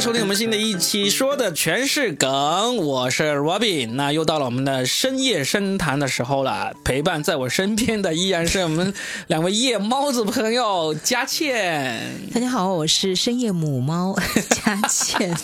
[0.00, 2.78] 来收听我们新的一期，说的全是梗。
[2.78, 6.72] 我是 Robin，那又到了我们的深夜深谈的时候了。
[6.82, 8.94] 陪伴在我身边的依然是我们
[9.26, 12.00] 两位夜猫子朋友佳倩。
[12.32, 14.16] 大家好，我是深夜母猫
[14.48, 15.36] 佳倩。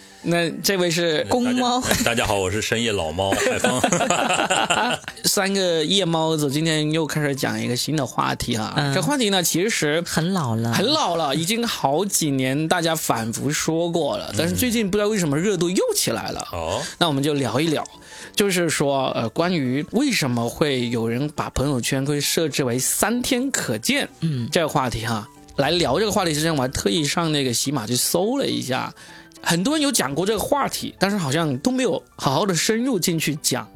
[0.22, 1.80] 那这位是公猫。
[2.04, 3.80] 大家好，我是深夜老猫海峰。
[5.24, 8.92] 三个夜猫子今天又开始讲一个新的话题啊。
[8.94, 14.34] 这话题呢，其实很老了，很老了，已经好几年大家反复说过了。
[14.36, 16.46] 但是最近不知道为什么热度又起来了。
[16.52, 17.86] 哦，那我们就聊一聊，
[18.34, 25.28] 就是说呃，关于为什么会有人把朋友圈会设置为三天可见，嗯，这个话题哈。
[25.56, 28.92] 来聊这个话题之前，我还特意上那个喜马去搜了一下。
[29.42, 33.66] 很多人有讲过这个话题，但是好像都没有好好的深入进去讲。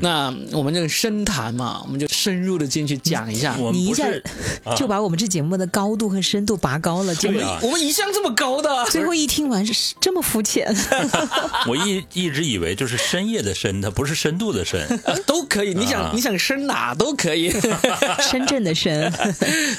[0.00, 3.56] 那我们这个深谈嘛，我们就深入的进去讲一下。
[3.72, 4.06] 你一下
[4.78, 10.72] 就把我们这节目的高度和深度拔高了，对啊，我们一向这么高的，最后一听完是这么肤浅。
[11.66, 14.86] 我一一直以为就是深夜的深，它不是深度的深，
[15.26, 15.74] 都可以。
[15.74, 17.50] 你想你想深哪都可以。
[18.30, 19.12] 深圳的深，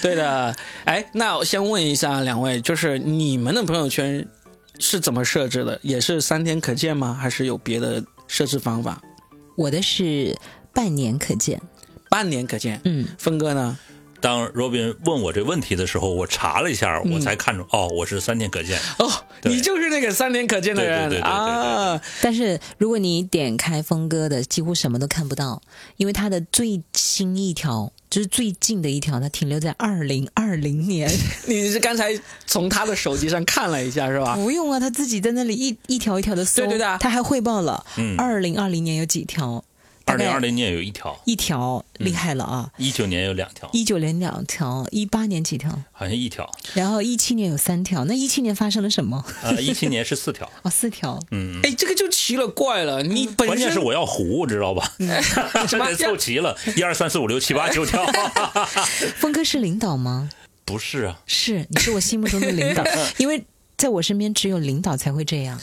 [0.01, 0.53] 对的。
[0.83, 4.27] 哎，那我先问一下两位，就是你们的朋友圈。
[4.79, 5.79] 是怎么设置的？
[5.83, 7.13] 也是三天可见吗？
[7.13, 9.01] 还是有别的设置方法？
[9.55, 10.37] 我的是
[10.73, 11.61] 半年可见，
[12.09, 12.81] 半年可见。
[12.85, 13.77] 嗯，峰哥呢？
[14.19, 18.79] 当 Robin 问我这问题的时候，我查了一下，我才看出哦，我是三天可见。
[18.97, 19.11] 哦，
[19.43, 22.01] 你就是那个三天可见的人啊！
[22.21, 25.61] 但是如果你点开峰哥的，几乎什么都看不到，
[25.97, 31.09] 因为他的最新一条就是最近的一条，它停留在二零二零年。
[31.49, 34.35] 你是刚才从他的手机上看了一下是吧？
[34.35, 37.83] 不用啊，他自己在那里一一条一条的搜，对对的，他还汇报了
[38.15, 39.65] 二零二零年有几条。
[40.05, 42.69] 二零二零年有一条，一条厉害了啊！
[42.77, 45.71] 一九年有两条，一九年两条，一八年几条？
[45.91, 46.49] 好像一条。
[46.73, 49.25] 然后一七年有三条，那一七年发生了什么？
[49.41, 50.47] 呃，一七年是四条。
[50.61, 51.19] 哦，四条。
[51.31, 51.59] 嗯。
[51.63, 54.91] 哎，这个就奇了怪了，你本关键是我要糊，知道吧？
[55.67, 56.55] 什么凑齐了？
[56.75, 58.05] 一二三四五六七八九条。
[59.17, 60.29] 峰哥是领导吗？
[60.65, 61.21] 不是啊。
[61.25, 62.83] 是，你是我心目中的领导，
[63.17, 63.43] 因为
[63.77, 65.59] 在我身边只有领导才会这样。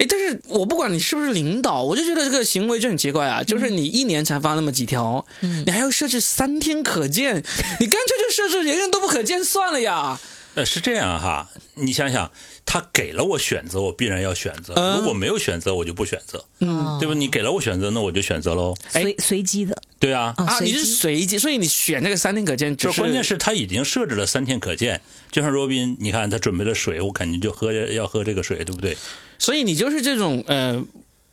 [0.00, 3.42] 哎，但是我不管你是不是领导，我就觉得这个行为就很奇怪啊！
[3.42, 7.36] 就是你一年才发那么几条，你还要设置三天可见，
[7.80, 10.18] 你干脆就设置人人都不可见算了呀。
[10.54, 12.32] 呃，是这样哈，你想想，
[12.64, 17.14] 他给了我选择，我必然要选择；如果没有选择，我就不选择，嗯，对吧？
[17.14, 18.74] 你给了我选择，那我就选择喽。
[18.88, 25.00] 随随机的，对啊，啊，你是随机，所以你选这个三天可见，就关键是他已经设置了三天可见。
[25.30, 28.96] 就像罗宾，你看他准备了水，我肯定就喝要喝这个水，对不对？
[29.40, 30.84] 所以你就是这种呃。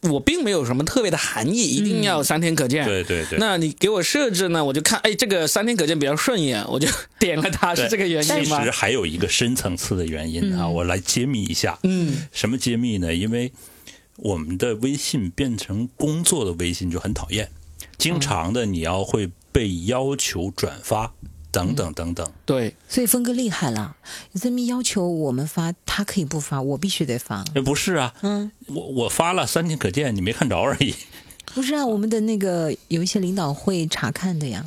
[0.02, 2.86] 我并没有什么特别的含义，一定要三天可见。
[2.86, 3.40] 对对对。
[3.40, 4.64] 那你给我设置呢？
[4.64, 6.88] 我就看，哎，这个三天可见比较顺眼，我就
[7.20, 8.60] 点了它，是这个原因吗？
[8.60, 11.80] 其实还有一个深层次的原因啊，我来揭秘一下。
[11.82, 12.28] 嗯。
[12.32, 13.14] 什么揭秘呢？
[13.14, 13.52] 因为
[14.18, 17.50] 我们的微信变成工作的微信就很讨厌，
[17.98, 21.12] 经常的你要会被要求转发。
[21.58, 23.96] 等等等等，对，所以峰哥厉害了，
[24.40, 27.44] 这么要求我们发，他可以不发，我必须得发。
[27.56, 30.94] 哎，不是啊，嗯，我我发了三天可见，你没看着而已。
[31.56, 34.64] 不是啊，我们的那个有一些领导会查看的呀。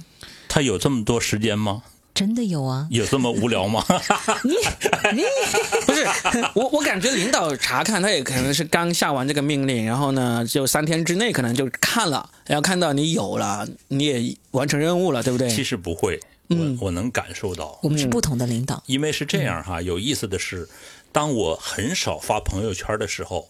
[0.49, 1.85] 他有这么多时间吗？
[2.13, 2.89] 真的有啊。
[2.91, 3.85] 有这么无聊吗？
[4.43, 4.51] 你
[5.15, 5.23] 你
[5.87, 6.05] 不是
[6.55, 15.49] 我，我感觉领导查看他也可能是刚下完这个命令，然后呢，就三天之内可能就看了，然后看到你有了，你也完成任务了，对不对？
[15.49, 16.19] 其实不会。
[16.51, 18.83] 我我能感受到，我们是不同的领导。
[18.87, 20.69] 因为是这样哈，有意思的是，
[21.13, 23.49] 当我很少发朋友圈的时候，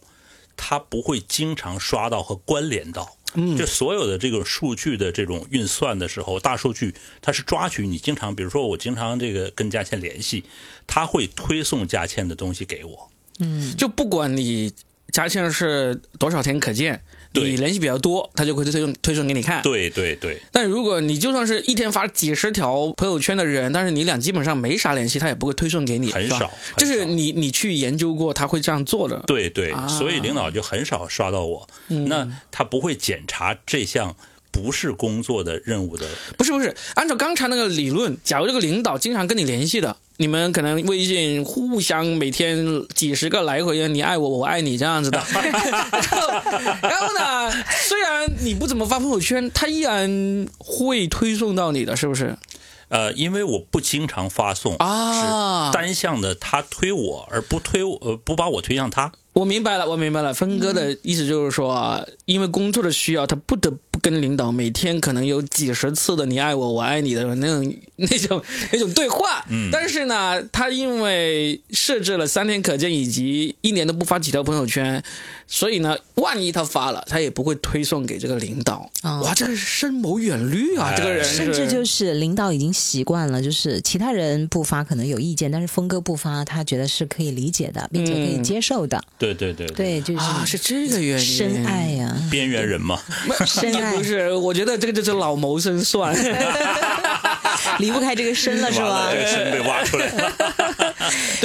[0.55, 3.17] 他不会经常刷到和关联到。
[3.33, 10.43] 嗯，就所有的这个数据的这种运算的时候，大数据它是抓取你经常，比如说我经常这个跟佳倩联系，
[10.85, 13.09] 他会推送佳倩的东西给我。
[13.39, 14.73] 嗯，就不管你
[15.13, 17.01] 佳倩是多少天可见。
[17.33, 19.61] 你联系比较多，他就会推送推送给你看。
[19.61, 20.41] 对对对。
[20.51, 26.11] 但如果你就算是一天发几十条朋友圈的人，但是你俩基本上没啥联系，他也不会推送给你。
[26.11, 26.51] 很少。
[26.77, 29.23] 就是你你去研究过，他会这样做的。
[29.27, 29.73] 对对。
[29.87, 31.67] 所以领导就很少刷到我。
[31.87, 34.15] 那他不会检查这项
[34.51, 36.05] 不是工作的任务的。
[36.37, 39.95] 不是不是，按照刚才那个理论，假如这个领导经常跟你联系的。
[40.17, 45.17] 你们可能微信互相每天几十个来回，你爱我，我爱你这样子的。
[46.83, 47.51] 然后呢，
[47.87, 52.37] 虽然你不怎么发朋友圈，他依然会推送到你的，是不是？
[52.89, 59.11] 呃，因为我不经常发送啊，单向的他推我，而不推呃不把我推向他。
[59.33, 60.33] 我明白了，我明白了。
[60.33, 68.43] 峰哥的意思就是说，因为工作的需要，他不得不跟领导每天可能有几十次的“你爱我，我爱你”的那种那种
[68.73, 69.45] 那种对话。
[69.49, 75.01] 嗯，但是呢，他因为设置了三天可见以及一年都不发几条朋友圈，
[75.47, 78.89] 所以呢，万一他发了，他也不会推送给这个领导。
[79.03, 81.21] 哇，这个深谋远虑啊，这个人。
[81.23, 89.01] 甚至就是领导已经习惯了，就是其他人不发可能有意见，但是峰哥不发，他觉得是可以理解的，并且可以接受的。
[89.17, 92.99] 对对对对，就是啊，是这个原因，深爱呀，边缘人嘛，
[93.45, 94.31] 深爱不是？
[94.33, 96.15] 我觉得这个就是老谋深算，
[97.79, 99.09] 离不开这个深了， 是吧？
[99.11, 100.95] 这个深被挖出来 了。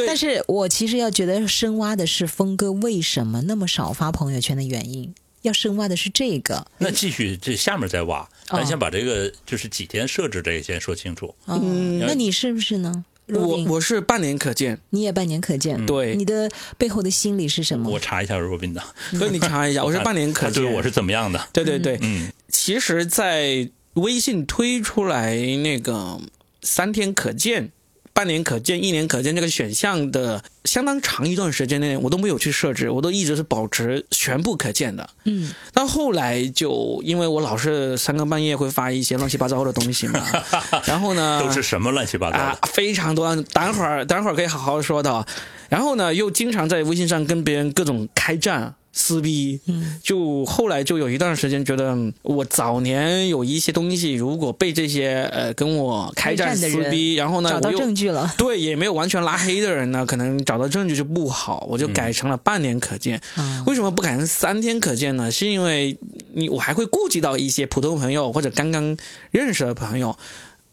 [0.07, 6.67] 但是我其实要觉得深挖的是峰哥为什么那么少发朋友圈的原因，要深挖的是这个。
[6.79, 11.35] 那继续这下面再挖，咱先把这个就是几天设置这个先说清楚。
[11.47, 13.05] 嗯，那你是不是呢？
[13.29, 16.49] 我我是半年可见，你也半年可见，对，你的
[16.79, 17.91] 背后的心理是什么？
[17.91, 18.81] 我查一下若宾的，
[19.19, 21.49] 所以你查一下，我是半年可见，对我是怎么样的？
[21.53, 26.21] 对对对，嗯，其实，在微信推出来那个
[26.63, 27.73] 三天可见。
[28.13, 35.07] 半年可见、一年可见这个选项的相当长一段时间内，我都没有去设置，我都一直是保持全部可见的。
[35.25, 40.27] 嗯，但后来就因为我老是三更半夜会发一些乱七八糟的东西嘛，
[40.89, 42.59] 然后呢，都是什么乱七八糟啊？
[42.73, 45.27] 非常多，等会儿等会儿可以好好说的。
[45.69, 48.75] 然后呢，又经常在微信上跟别人各种开战。
[48.99, 63.21] 撕逼，嗯，就后来就有一段时间觉得，我早年有一些东西，如果被这些呃跟我开战撕逼，然后呢，找到证据了，对，也没有完全拉黑的人呢，可能找到证据就不好，我就改成了半年可见。
[63.67, 65.31] 为什么不改成三天可见呢？
[65.31, 65.99] 是因为
[66.33, 68.97] 你我还会顾及到一些普通朋友或者刚刚
[69.31, 70.17] 认识的朋友。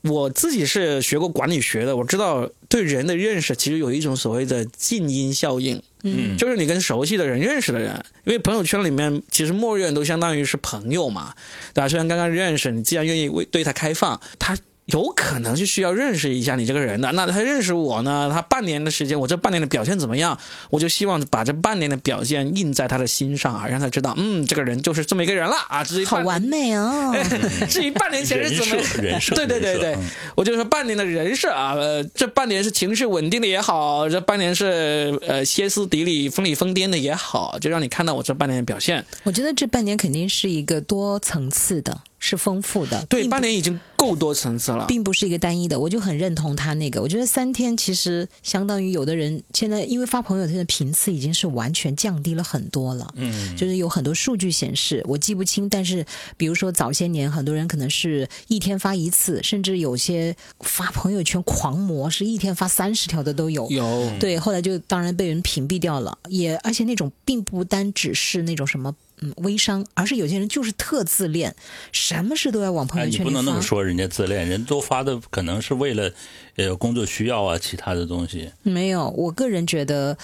[0.04, 7.94] 我自己是学过管理学的，我知道对人的认识其实有一种所谓的静音效应，嗯，就是你跟熟悉的人、认识的人，
[8.26, 11.34] 因为朋友圈里面其实默认都相当于是朋友嘛，
[11.74, 11.88] 对吧？
[11.88, 14.58] 虽然刚刚认识，你既然愿意为对他开放，他。
[14.86, 18.30] 有可能是需要认识一下你这个人的，那他认识我呢？
[18.34, 20.38] 他半年的时间，我这半年的表现怎么样？
[20.70, 25.84] 我就希望把这半年的表现印在他的心上啊，让他知道，嗯，这个人就是这么一个人了啊。
[25.84, 27.16] 至于好完美哦。
[27.70, 29.98] 至于半年前是怎么人设， 对对对对，
[30.36, 39.06] 我就说半年的人设啊，呃，这半年是情绪稳定的也好，这半年是呃歇斯底里、疯里疯癫的也好，就让你看到我这半年的表现。
[39.24, 42.02] 我觉得这半年肯定是一个多层次的。
[42.26, 45.78] 是丰富的，对，八年已经够多层次了，并不是一个单一的。
[45.78, 56.06] 我就很认同他那个，我觉得三天其实相当于有的人现在因为发朋友圈的频次已经是完全降低了很多了，嗯，就是有很多数据显示，我记不清，但是
[56.38, 68.96] 比如说早些年很多人可能是一天发一次，甚至有些发朋友圈狂魔是一天发三十条的都有，有，对，后来就当然被人屏蔽掉了，也而且那种并不单只是那种什么。
[69.22, 71.56] 嗯，微商，而是有些人就是特自恋，
[71.92, 73.24] 什么事都要往朋友圈里发。
[73.24, 76.12] 你不能那么说，人家自恋，人都发的可能是为了
[76.56, 78.52] 呃工作需要啊，其他的东西。
[78.64, 80.18] 没有，我个人觉得，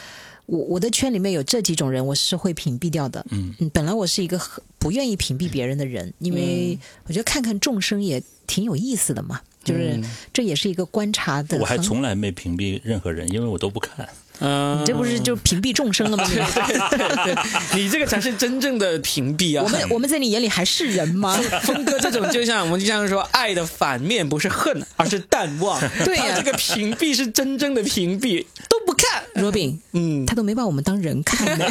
[0.48, 3.26] 我我的圈里面有这几种人，我是会屏蔽掉的。
[3.30, 4.42] 嗯，本来我是一个
[4.78, 10.00] 不愿意屏蔽别人的人，因为我觉得看看众生也挺有意思的嘛，就是
[10.34, 11.58] 这也是一个观察的。
[11.60, 14.10] 我还从来没屏蔽任何人，因为我都不看。
[14.40, 16.24] 嗯，你这不是就屏蔽众生了吗？
[16.30, 16.38] 对
[16.98, 17.36] 对对，
[17.82, 19.64] 你这个才是真正的屏蔽啊！
[19.64, 21.38] 我们我们在你眼里还是人吗？
[21.64, 25.80] 峰哥这种就像我们就像说，爱的反面不是恨，而是淡忘。
[26.06, 29.24] 对呀，这个屏蔽是真正的屏蔽，都不看。
[29.36, 31.66] 罗宾，嗯，他都没把我们当人看呢。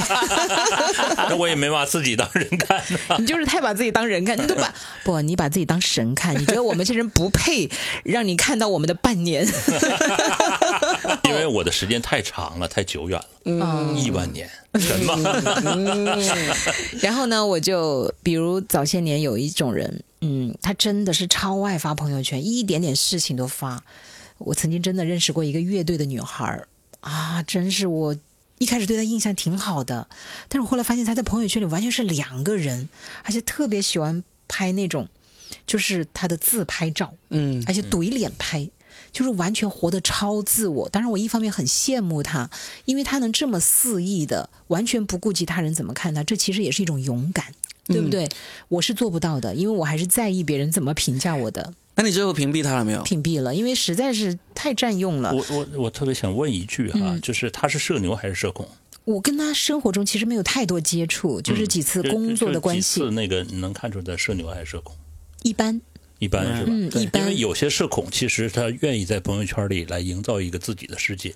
[1.29, 2.81] 那我也没把自己当人看。
[3.19, 4.73] 你就是太把自己当人看，你都把
[5.03, 6.39] 不，你把自己当神看。
[6.41, 7.69] 你觉得我们这人不配
[8.05, 9.45] 让你看到我们的半年？
[11.25, 12.69] 因为我的时间太长了。
[12.69, 14.49] 太久远了，嗯亿万年
[14.79, 15.17] 什么？
[17.01, 23.83] 然后呢，我就比如早些年有一种人，嗯，他真的是超爱发朋友圈，一点点事情都发。
[24.37, 26.63] 我曾经真的认识过一个乐队的女孩
[27.01, 28.17] 啊，真是我
[28.59, 30.09] 一开始对他印象挺好的，
[30.49, 32.89] 但是我后来发现他在朋友圈里完全是两个人，
[33.23, 35.09] 而且特别喜欢拍那种
[35.67, 38.71] 就是他的自拍照，嗯，而且怼脸拍。
[39.13, 42.51] 就是完全活得超自我，当然我一方面很羡慕他，
[42.85, 47.47] 因为他能这么肆意的，完全不顾及他人怎么看他，这其实也是一种勇敢，
[47.87, 48.29] 对不对？
[48.69, 51.73] 我是做不到的，因为我还是在意别人怎么评价我的。
[52.01, 53.03] 那你最后屏蔽他了没有？
[53.03, 55.35] 屏蔽了，因为实在是太占用了。
[55.35, 58.69] 我我我特别想问一句哈，就是他是社牛还是社恐？
[59.05, 62.81] 我跟他生活中其实没有太多接触，就是几次工作的关系。
[62.81, 64.95] 几次那个你能看出来社牛还是社恐？
[65.43, 65.81] 一般。
[66.19, 66.71] 一般是吧？
[66.71, 67.23] 嗯，一般。
[67.23, 71.35] 因为有些社恐，其实他愿意在朋友圈里来营造一个自己的世界。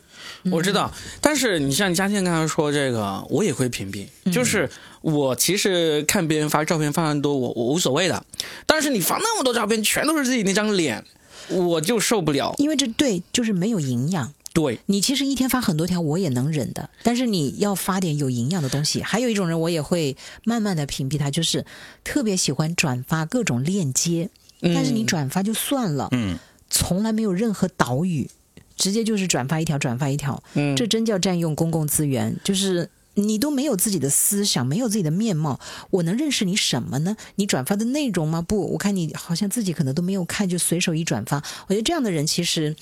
[0.50, 4.06] 我知道，但是你像嘉倩刚才说这个，我也会屏蔽。
[4.32, 4.68] 就是
[5.00, 8.24] 我其实看别人发照片发很多，我我无所谓的。
[8.66, 11.04] 但是你发那么多照片，全都是自己那张脸，
[11.48, 12.54] 我就受不了。
[12.58, 14.34] 因为这对就是没有营养。
[14.54, 16.90] 对你其实一天发很多条，我也能忍的。
[17.02, 19.02] 但是你要发点有营养的东西。
[19.02, 21.64] 还有一种人，我也会慢慢的屏蔽他，就是
[22.04, 24.28] 特别喜欢转发各种链接。
[24.62, 26.38] 但是你转发就算了，嗯，
[26.70, 28.30] 从来没有任何岛屿，
[28.76, 32.36] 直接就是转发一条，转发一条，嗯，这真叫占用公共资源。
[32.44, 37.16] 就是你都没有自己的思想，没有自己的面貌，我能认识你什么呢？
[37.34, 38.40] 你转发的内容吗？
[38.40, 41.36] 不，我看你好像自己可能都没有看，就随手一转发。
[41.66, 42.74] 我觉得这样的人其实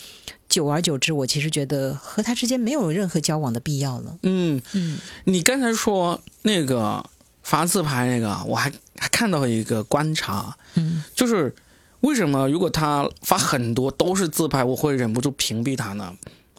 [0.49, 4.19] 久而久之，我其实觉得和他之间没有任何交往的必要了。
[4.23, 7.05] 嗯嗯，你刚才说那个
[7.43, 11.55] 发自拍那个，我还还看到一个观察，嗯，就是。
[12.01, 16.15] 为什么如果他发很多都是自拍，我会忍不住屏蔽他呢？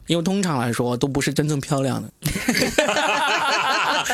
[0.07, 2.11] 因为通常来说都不是真正漂亮的。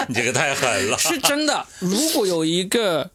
[0.07, 1.65] 你这个太狠了， 是真的。
[1.79, 3.09] 如果有一个，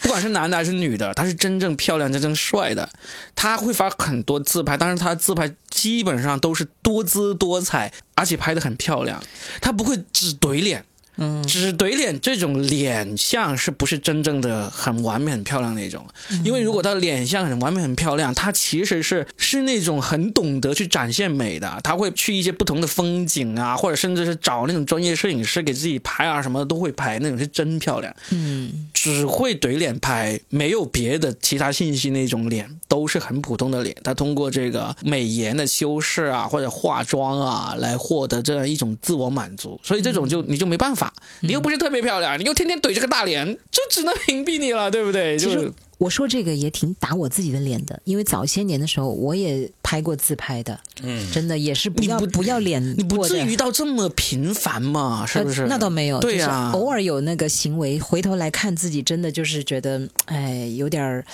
[0.00, 2.88] 不管是男的还是女的，他是真正漂亮、真正帅的，
[3.36, 9.22] 他会发很多自拍，但是他自拍基本上都是多姿多彩，而且拍的很漂亮，
[9.60, 10.84] 他不会只怼脸。
[11.16, 16.06] 嗯，只怼脸这种脸相是不是真正的很完美、很漂亮那种？
[16.42, 21.78] 因为如果他脸相很完美、很漂亮，他其实是是那种很懂得去展现美的。
[21.84, 28.14] 他会去一些不同的风景啊，或者甚至是找那种专业摄影师给自己拍啊，什么的都会拍，那种是真漂亮。
[28.30, 33.94] 嗯，只会怼脸拍，没有别的其他信息那种脸，都是很普通的脸。
[34.02, 39.78] 他通过这个美颜的修饰啊，或者化妆啊，来获得这样一种自我满足。
[39.84, 41.01] 所以这种就你就没办法。
[41.40, 45.38] 你又不是特别漂亮，你又天天怼着个大脸，就只能屏蔽你了，对不对？
[45.38, 55.24] 就是我说这个也挺打我自己的脸的，因为早些年的时候我也拍过自拍的，嗯，真的也是不要不要脸，你不至于到这么频繁嘛？
[55.26, 55.66] 是不是？
[55.68, 61.24] 那倒没有，对呀，偶尔有那个行为，回头来看自己，真的就是觉得，哎，有点儿，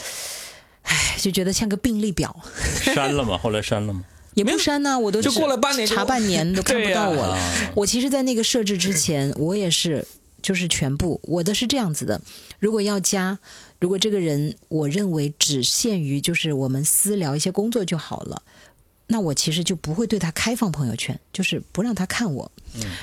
[0.83, 2.35] 哎，就觉得像个病历表。
[2.83, 3.39] 删了吗？
[3.39, 4.05] 后来删了吗？
[4.38, 7.37] 也不删呢，我都就过了半年，查半年都看不到我了。
[7.75, 10.07] 我其实，在那个设置之前，我也是，
[10.40, 12.21] 就是全部我的是这样子的。
[12.61, 13.40] 如果要加，
[13.80, 18.42] 如果这个人我认为只限于就是我们私聊一些工作就好了。
[19.11, 22.53] 那我其实就不会对他开放朋友圈，就是不让他看我。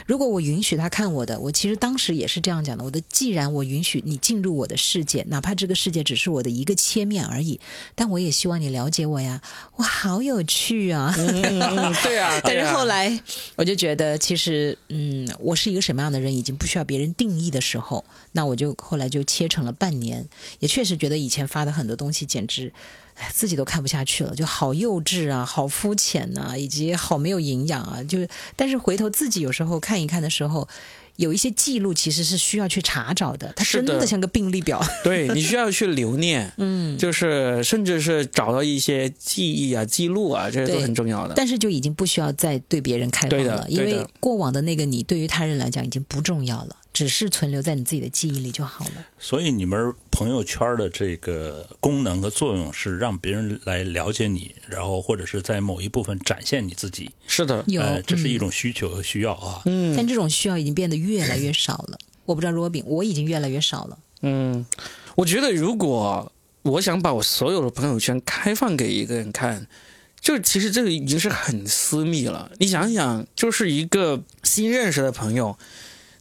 [0.05, 2.83] 如果我允许他看我的，我其实当时也是这样讲的。
[2.83, 7.59] 我的既然我允许你进入我的世界，哪怕这个世界只是我的一个切面而已，
[7.95, 9.41] 但我也希望你了解我呀。
[9.77, 11.11] 我，好有趣啊！
[11.17, 12.39] 对啊。
[12.45, 13.19] 但是后来
[13.55, 20.23] 我就觉得，其实嗯，我是一个什么样的人，已经不需要别人定义的时候，那我就后来就切成了半年。
[20.59, 22.71] 也确实觉得以前发的很多东西简直。
[23.15, 28.03] 哎，自己都看不下去了，就好幼稚啊，好肤浅呐，以及好没有营养啊。
[28.03, 30.67] 就是，但是回头自己有时候看一看的时候，
[31.15, 33.53] 有一些记录其实是需要去查找的。
[33.55, 34.83] 它真的像个病历表。
[35.01, 41.33] 对你需要去留念， 嗯，就是甚至是找到一些记忆啊、记录啊，这些都很重要的。
[41.35, 46.75] 但是就已经不需要再对别人开放了，因为过往的那个你对于他人来讲已经不重要了。
[46.95, 49.05] 只是存留在你自己的记忆里就好了。
[49.19, 57.11] 所以你们朋友圈的这个功能和作用是让别人来了解你，然后或者是在某一部分展现你自己。
[57.27, 59.61] 是的，有，这是一种需求和需要啊。
[59.65, 61.99] 嗯，但这种需要已经变得越来越少了。
[62.23, 63.97] 我不知道罗宾，我已经越来越少了。
[64.21, 64.65] 嗯，
[65.15, 69.67] 我觉得如果我想把我所有的朋友圈开放给一个人看，
[70.21, 72.49] 就其实这个已经是很私密了。
[72.57, 75.57] 你想想，就是一个新认识的朋友。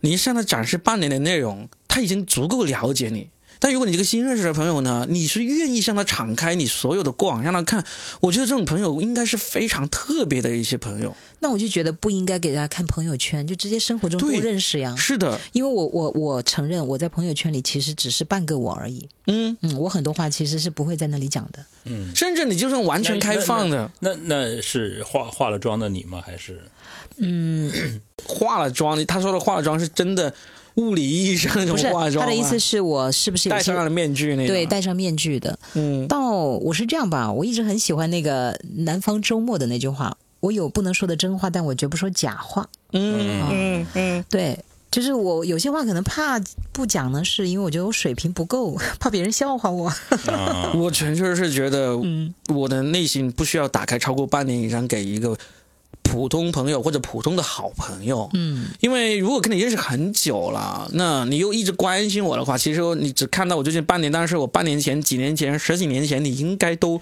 [0.05, 3.31] 你向他展示半年的内容，他已经足够了解你。
[3.59, 7.83] 但如果你这个新认识的朋友呢，你是愿意向他敞开你所有的过往，让他看，
[8.21, 11.17] 我觉得这种朋友应该是非常特别的一些朋友。
[11.41, 14.95] 那我就觉得不应该给大家看朋友圈，就直接生活中多认识呀。
[14.99, 19.09] 是的，因为我我我承认我在朋友圈里其实只是半个我而已。
[19.29, 21.65] 嗯嗯，我很多话其实是不会在那里讲的。
[21.85, 26.23] 嗯，甚至你就算完全开放的，那那是化化了妆的你吗？
[26.27, 26.61] 还是？
[27.18, 27.71] 嗯，
[28.26, 30.33] 化了妆，他说的化了妆是真的
[30.75, 32.25] 物理意义上那种化妆。
[32.25, 34.47] 他的意思是我是不是戴上了面具那种？
[34.49, 35.59] 对，戴上面具的。
[35.75, 42.68] 嗯，到我是这样吧，我一直很喜欢那个南方周末的那句话：我有不能说的真话，但我绝不说假话。
[42.92, 44.59] 嗯嗯嗯，对，
[44.90, 46.40] 就是我有些话可能怕
[46.73, 49.92] 不讲呢，是因为我觉得我水平不够， 怕别人笑话我。
[50.75, 51.97] 我纯粹是觉得，
[52.49, 55.37] 我的内心不需要打开超过半年以上给一个。
[56.05, 58.31] 普通朋友或者普通的好朋友。
[58.35, 67.01] 嗯，因为如果跟你认识很久了，那你又一直关心我的话，其实你只看到我最近半年，但是我半年前、几年前、十几年前，你应该都，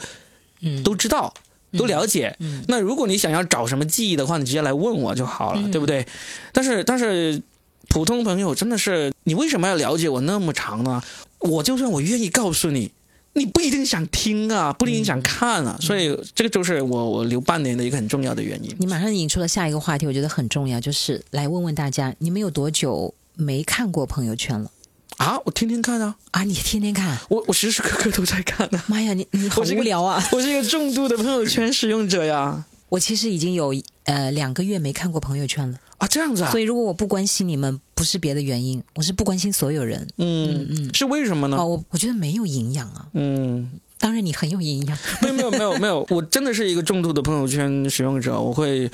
[0.63, 1.35] 嗯，都知道。
[1.75, 2.37] 都了解，
[2.69, 6.07] 那如果你想要找什么记忆的话，你直接来问我就好了，对不对？
[6.53, 7.41] 但是但是，
[7.89, 11.03] 普通朋友真的是，你为什么要了解我那么长呢？
[11.39, 12.93] 我就算我愿意告诉你，
[13.35, 18.75] 你不一定想听啊，不一定想看啊，所以这个就是我我留半年的一个很重要的原因。
[18.79, 24.71] 你马上引出了下一个话题，我觉得很重要，就是来问问大家，你们有多久没看过朋友圈了？
[25.19, 26.17] 啊，我天天看啊！
[26.33, 27.19] 啊，你天天看？
[27.29, 28.83] 我我时时刻刻都在看呢。
[28.87, 30.23] 妈呀，你你好无聊啊！
[30.33, 32.65] 我是一个重度的朋友圈使用者呀。
[32.89, 33.73] 我其实已经有
[34.05, 36.51] 呃两个月没看过朋友圈了啊，这样子啊。
[36.51, 40.07] 所以如果我不关心你们，不是别的原因，我是不关心所有人。
[40.19, 41.57] 嗯嗯，是为什么呢？
[41.57, 43.09] 哦，我我觉得没有营养啊。
[43.15, 44.99] 嗯，当然你很有营养。
[45.23, 48.91] 没有没有没有没有，我真的是一个重度的朋友圈使用者，我会。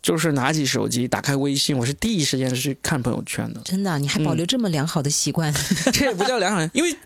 [0.00, 3.60] 就是拿起手机，打开微信，我是第一时间是去看朋友圈的。
[3.64, 5.52] 真的，你还保留这么良好的习惯？
[5.92, 6.96] 这也不叫良好，因为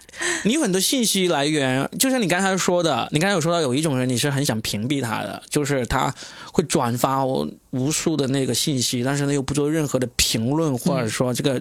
[0.44, 1.88] 你有很多信息来源。
[1.98, 6.14] 就像你刚才说的，你刚才有说到有一种人，你是很想屏蔽他的，就是他
[6.52, 11.60] 会转发我无数的那个信息，但是呢又不做任何的评论，或者说这个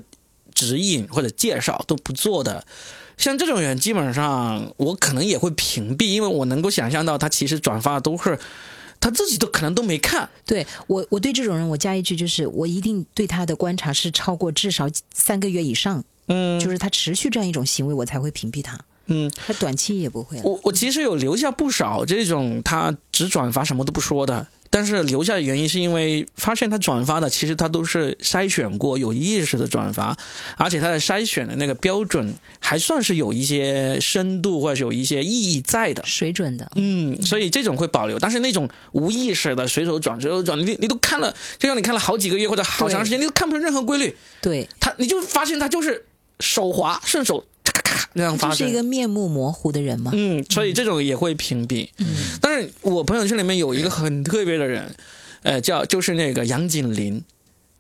[0.54, 2.64] 指引或者介绍都不做的。
[3.18, 8.38] 像这种人，基本上我可能也会屏蔽，因为我能够想象到他其实转发的都是。
[9.02, 20.40] 他自己都可能都没看，对我，我对这种人，我加一句，就是我一定对他的观察是超过至少三个月以上，嗯，就是他持续这样一种行为，我才会屏蔽他，嗯，他短期也不会。
[20.44, 24.48] 我我其实有留下不少这种他只转发什么都不说的。
[24.74, 30.18] 但是留下的原因是因为发现他转发的其实他都是筛选过有意识的转发，
[30.56, 36.72] 而且他的筛选的那个标准还算是有一些深度或者有一些意义在的水准的。
[36.76, 38.18] 嗯，所以这种会保留。
[38.18, 44.16] 但是那种无意识的随手转随手转，你你都看了，就像你看了好几个月或者好长时间，你都看不出任何规律。
[44.42, 46.06] 对他，你就发现他就是
[46.40, 47.46] 手滑顺手。
[48.14, 50.12] 那样发就是一个面目模糊的人吗。
[50.14, 51.90] 嗯，所以这种也会屏蔽。
[51.98, 52.08] 嗯，
[52.42, 54.94] 但是我朋友圈里面有一个很特别的人，
[55.44, 57.24] 呃，叫就是那个杨锦麟，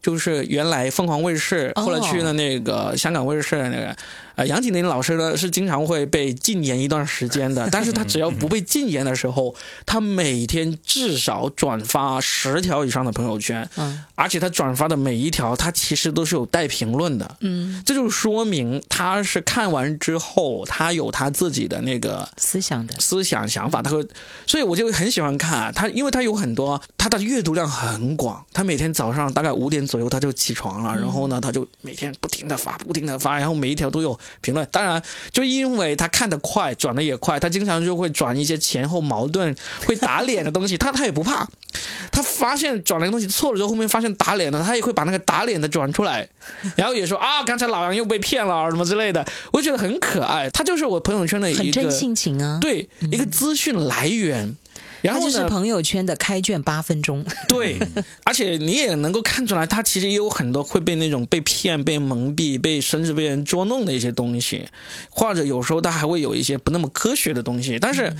[0.01, 3.95] 就是原来凤凰卫视，后来去了那个香港卫视的那个。
[4.41, 9.53] 呃，杨锦麟老师呢是经常会被禁言一段时间的，但是他只要不被禁言的时候，
[9.85, 24.03] 他每天至少转发十条以上的朋友圈，嗯，而且他转发的每一条，他其实都是有带评论的，嗯，这就说明他是看完之后，他有他自己的那个思想的思想想法，他会，
[24.47, 34.17] 所以我就很喜欢看他，因为他有很多，他的阅读量很广，他每天早上大概五点左右他就起床了，然后呢，他就每天不停的发，不停的发，然后每一条都有。
[34.39, 40.77] 评论当然，就因为他看得快，转的也快，他经常就会转一些前后矛盾、会打脸的东西。
[40.79, 41.47] 他他也不怕，
[42.11, 46.27] 他发现转那个东西错了之后，后面发现打脸了，他也会把那个打脸的转出来，
[46.75, 49.25] 然后也说啊，刚才老杨又被骗了什么之类的。
[49.51, 54.55] 我觉得很可爱，他就是我朋友圈的一个很真性情啊，对，一个资讯来源。
[55.01, 57.25] 然后就是朋友圈的开卷八分钟。
[57.47, 57.77] 对，
[58.23, 64.67] 而且你也能够看出来，他其实也有很多会被那种被骗、被蒙蔽、被甚至被人捉弄的一些东西，
[65.09, 67.79] 或者有时候他还会有一些不那么科学的东西。
[67.79, 68.13] 但是，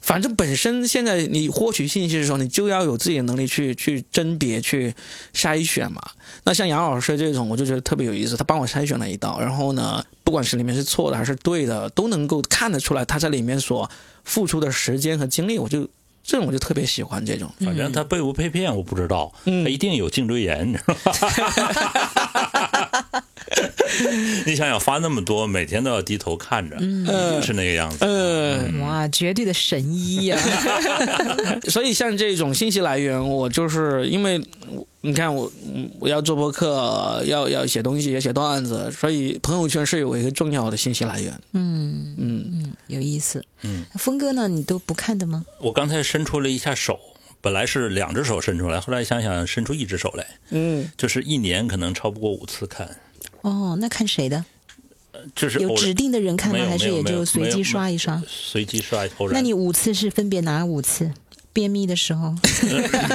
[0.00, 4.94] 反正本身现在你获取信息的时候，你就要有自己的能力去去甄别、去
[5.34, 6.00] 筛选嘛。
[6.44, 13.90] 那像杨老师这种，我就觉得特别有意思，他帮我筛选了一道，然后呢，不管是里面是错的还是对的，都能够看得出来他在里面所
[14.22, 15.88] 付出的时间和精力，我就。
[16.26, 22.45] 这种我就特别喜欢这种，反正他被不被骗我不知道，他一定有颈椎炎，你知道吗？
[24.46, 26.78] 你想想发那么多，每天都要低头看着，
[27.42, 27.98] 是那个样子。
[28.00, 30.38] 嗯，哇，绝对的神医呀！
[31.68, 34.40] 所以像这种信息来源，我就是因为
[35.00, 35.50] 你看我，
[35.98, 41.32] 我要做播客，要要写东西，要写段子，所以朋友圈是有一个重要的信息来源。
[41.52, 43.44] 嗯嗯嗯，有意思。
[43.62, 45.44] 嗯，峰哥呢，你都不看的吗？
[45.60, 46.98] 我刚才伸出了一下手，
[47.40, 50.26] 本来是两只手伸出来，后来想想伸出一只手来。
[50.50, 52.88] 嗯，就是一年可能超不过五次看。
[53.48, 54.44] 哦，那看谁的？
[55.34, 56.66] 就是有指定的人看吗？
[56.66, 58.20] 还是也就随机刷一刷？
[58.26, 59.34] 随机刷，偶然。
[59.34, 61.12] 那你五次是分别哪五次？
[61.56, 62.34] 便秘的时候，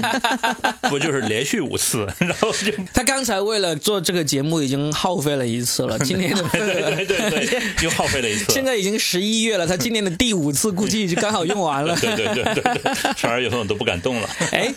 [0.89, 2.07] 不就是连续五次？
[2.17, 5.97] 然后就他刚才为了做这个节目已经耗费了一次了。
[6.01, 8.51] 今年的对对对，又耗费了一次。
[8.51, 11.95] 现在已经十一月了，他今年的第五次估计就刚好用完了。
[11.97, 14.27] 对对对对对，十二月份我都不敢动了。
[14.51, 14.73] 哎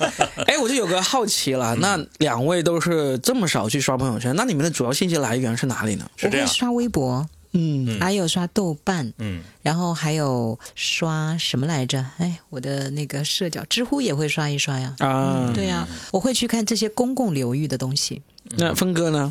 [0.47, 6.05] 哎，我就有个好奇了，那两位都是这么少去刷朋友圈，那你们的主要信息来源是哪里呢？
[6.19, 7.27] 是这样，刷微博。
[7.55, 12.05] 嗯，还有刷豆瓣，嗯，然后还有刷什么来着？
[12.19, 14.95] 哎，我的那个社交，知乎也会刷一刷呀。
[14.99, 18.21] 啊，对呀，我会去看这些公共流域的东西。
[18.59, 19.31] 那峰哥呢？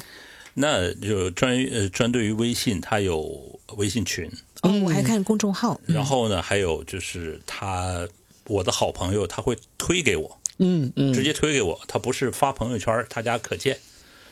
[0.55, 4.31] 那就专于呃专对于微信，他有微信群，
[4.61, 5.81] 哦，我还看公众号。
[5.85, 8.07] 然后呢，还有就是他
[8.47, 13.77] 我的好朋友他会推给我，嗯嗯，直接推给我，他不是发朋友圈，他家可见，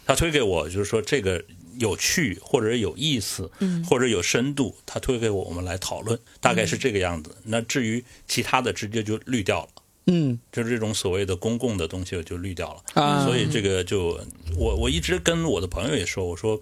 [0.06, 1.44] 他推给我就是说这个
[1.78, 3.84] 有趣或者有意思，嗯。
[3.86, 7.36] 或者有深度，他推给我，我们来讨论，大概是这个样子。
[7.44, 9.70] 那至于其他的，直接就滤掉了。
[10.08, 10.40] 嗯。
[10.52, 13.26] 就是这种所谓的公共的东西就滤掉了，啊。
[13.26, 14.20] 所以这个就
[14.58, 16.62] 我我一直跟我的朋友也说，我说，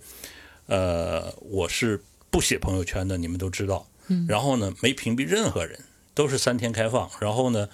[0.67, 3.87] 呃，我是不写朋友圈的，你们都知道，
[4.27, 5.79] 然后呢没屏蔽任何人，
[6.13, 7.67] 都是三天开放，然后呢，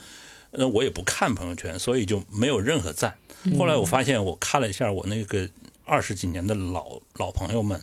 [0.51, 3.17] 那我也不看朋友圈，所以就没有任何赞。
[3.59, 5.47] 后来我发现，我看了一下我那个
[5.85, 7.81] 二十几年的老老朋友们，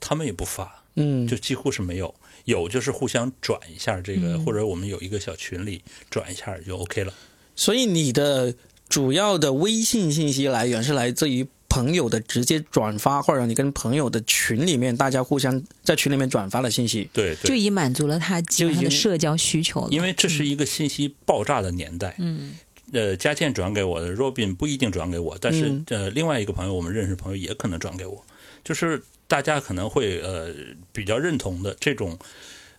[0.00, 2.14] 他们也不发，嗯，就几乎是没有，
[2.46, 7.12] 有就是互相转一下这个，或者我们有一个小群里转一下就 OK 了。
[7.54, 8.54] 所以你的
[8.88, 17.08] 主要的微信信息来源是来自于朋友的直接转发，或者你跟朋友的群里面大家互相在群里面转发的信息。
[17.12, 19.88] 对对，就已经满足了他基本上的社交需求了。
[19.90, 22.14] 因为这是一个信息爆炸的年代。
[22.18, 22.54] 嗯，
[22.92, 25.84] 呃，佳倩转给我的，Robin 不一定转给我，但是、嗯。
[25.88, 28.22] 呃，另外一个朋友，我们认识朋友也可能转给我，
[28.62, 30.54] 就是大家可能会呃
[30.92, 32.18] 比较认同的这种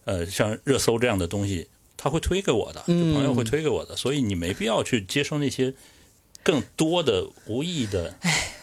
[0.06, 5.73] 呃像热搜这样的东西，他会推给我的，就朋友会推给我的，所以你没必要去接受那些
[6.43, 8.15] 更多的无意义的。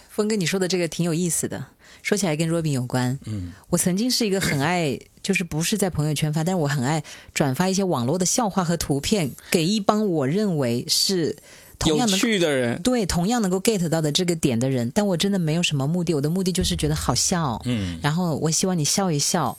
[0.09, 1.67] 峰哥，你说的这个挺有意思的，
[2.03, 3.19] 说起来跟 Robin 有关。
[3.27, 7.03] 嗯，我曾经是一个很爱， 就是不是在朋友圈发，但是我很爱
[7.35, 11.37] 转发一些网络的笑话和图片给一帮我认为是
[11.79, 17.99] 同有样能够趣的人，对同样能够 get 到的这个点的人，但我真的没有什么目的，我的目的就是觉得好笑，嗯。
[18.03, 19.57] 然后我希望你笑一笑。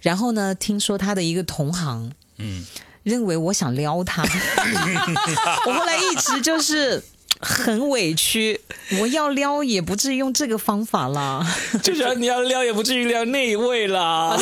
[0.00, 2.66] 然后呢，听说他的一个同行嗯，
[3.04, 4.24] 认为我想撩他，
[5.66, 7.00] 我后来一直就是
[7.42, 8.58] 很委屈，
[9.00, 11.44] 我要撩也不至于用这个方法啦。
[11.82, 14.38] 就是你要撩也不至于撩那一位啦。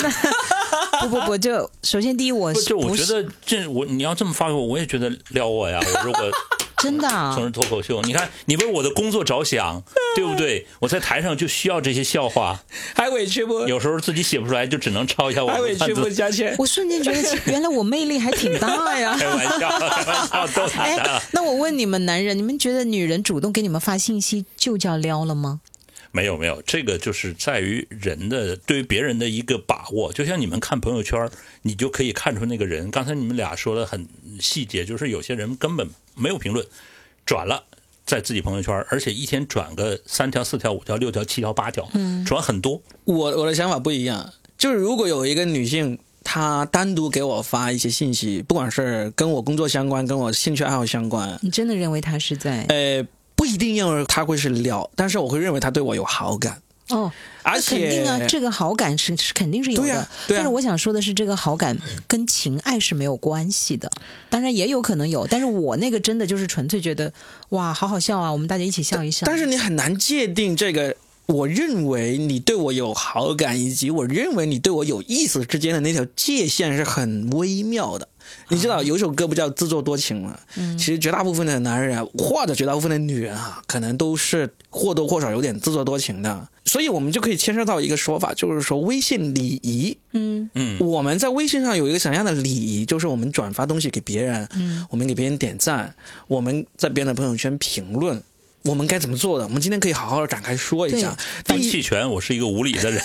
[1.00, 5.80] 不不不，就首先第一，我是就我觉得这我你要这么发给我，我也觉得撩我呀。
[5.82, 6.30] 我如果
[6.80, 9.82] 真的啊 从事脱口秀，你看你为我的工作着想，
[10.16, 10.66] 对不对？
[10.80, 12.60] 我在台上就需要这些笑话，
[12.94, 13.66] 还委屈不？
[13.66, 16.08] 有时候自己写不出来，就只能抄一下我还委屈不？
[16.08, 19.16] 佳倩，我瞬间觉得 原来我魅力还挺大呀。
[19.18, 25.60] 开玩笑，开玩笑，都打哎的。，那我问你们男人，你们觉得女人主动给你们发信息就叫撩了吗？
[26.12, 30.12] 没有没有，这个就是在于人的对于别人的一个把握。
[30.12, 31.30] 就像你们看朋友圈，
[31.62, 32.90] 你就可以看出那个人。
[32.90, 34.06] 刚才你们俩说的很
[34.40, 36.66] 细节，就是有些人根本没有评论，
[37.24, 37.64] 转了。
[38.06, 41.88] 在自己朋友圈，而且一天转个三条、四条、五条、六条、七条、八条，
[42.26, 42.82] 转很多。
[43.04, 53.19] 我我的想法不一样，就是如果有一个女性，她单独给我发一些信息，不管是跟我工作相关，跟我兴趣爱好相关，你真的认为他是在呃，不
[53.52, 57.10] 一定要他会是撩，但是我会认为他对我有好感，哦？
[57.42, 59.88] 而且肯且定啊，这个好感是是肯定是有的。
[59.88, 63.90] 对啊对啊但是我想说的是，这个好感跟情爱是没有关系的。
[64.28, 67.12] 当然也有可能有，但是我那个真的就是纯粹觉得
[67.50, 69.26] 哇，好好笑啊，我们大家一起笑一笑。
[69.26, 70.96] 但是你很难界定这个。
[71.26, 78.08] 我认为你对我有好感，以及我认为你对我有意思之间的那条界限是很微妙的。
[78.48, 80.38] 你知道有一首歌不叫自作多情吗？
[80.56, 86.48] 嗯其实绝大部分的男人啊或者绝大部分的女人啊，可能都是或多或少有点自作多情的。
[86.64, 89.96] 所以我们就可以牵涉到一个说法，就是说微信礼仪。
[90.12, 92.84] 嗯嗯，我们在微信上有一个什么样的礼仪？
[92.84, 95.92] 就是我们转发东西给别人，嗯，我们给别人点赞，
[96.28, 98.22] 我们在别人的朋友圈评论，
[98.62, 99.44] 我们该怎么做的？
[99.44, 101.16] 我们今天可以好好的展开说一下。
[101.44, 103.00] 当弃权，我是一个无理的人。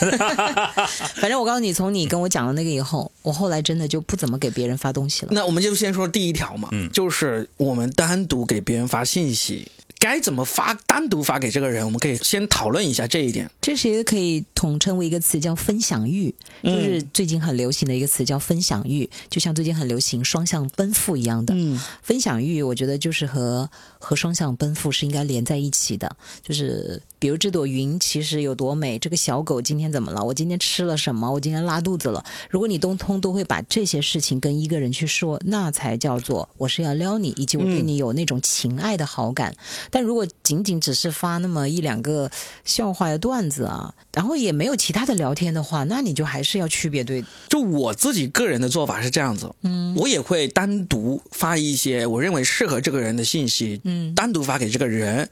[1.16, 5.30] 反正我告诉你，从你跟我讲了那个以后，我后来真的就不怎么给别人发东西了。
[5.32, 9.68] 那我们就先说第一条嘛，嗯就是我们单独给别人发信息，
[10.06, 13.50] 该怎么发，单独发给这个人，我们可以先讨论一下这一点。
[13.60, 21.54] 这是一个可以统称为一个词叫分享欲，就是最近很流行的一个词叫分享欲，就像最近很流行双向奔赴一样的。
[21.58, 26.16] 嗯分享欲，我觉得就是和和双向奔赴是应该连在一起的。
[26.44, 30.24] 就是比如这朵云其实有多美，这个小狗今天怎么了？
[30.24, 31.32] 我今天吃了什么？
[31.32, 32.24] 我今天拉肚子了。
[32.50, 39.56] 如果你通通都会把这些事情跟一个人去说，那才叫做我是要撩你，以及我对你有那种情爱的好感。
[39.90, 42.30] 但如果仅仅只是发那么一两个
[42.64, 47.24] 笑话的段子啊，然后也没有其他的聊天的话，那你就还是要区别对。
[47.50, 55.30] 就我自己个人的做法是这样子，嗯，我也会单独发一些我认为适合这个人的信息，嗯单独发给这个人。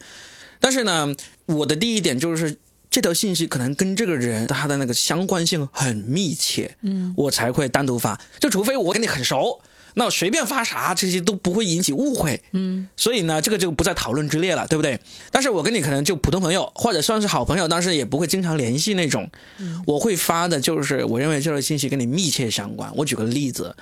[0.60, 1.14] 但是呢，
[1.46, 2.58] 我的第一点就是
[2.90, 8.20] 这条信息可能跟这个人他的那个相关性很密切，嗯，我才会单独发。
[8.40, 9.60] 就除非我跟你很熟，
[9.96, 15.00] 那我随便发啥这些都不会引起误会，嗯，所以呢，这个就不在讨论之列了，对不对？
[15.32, 19.30] 但是我跟你可能就普通朋友，或者算是好朋友，但是也不会经常联系那种，
[19.86, 22.92] 我会发的就是我认为这条信息跟你密切相关。
[22.96, 23.76] 我举个例子，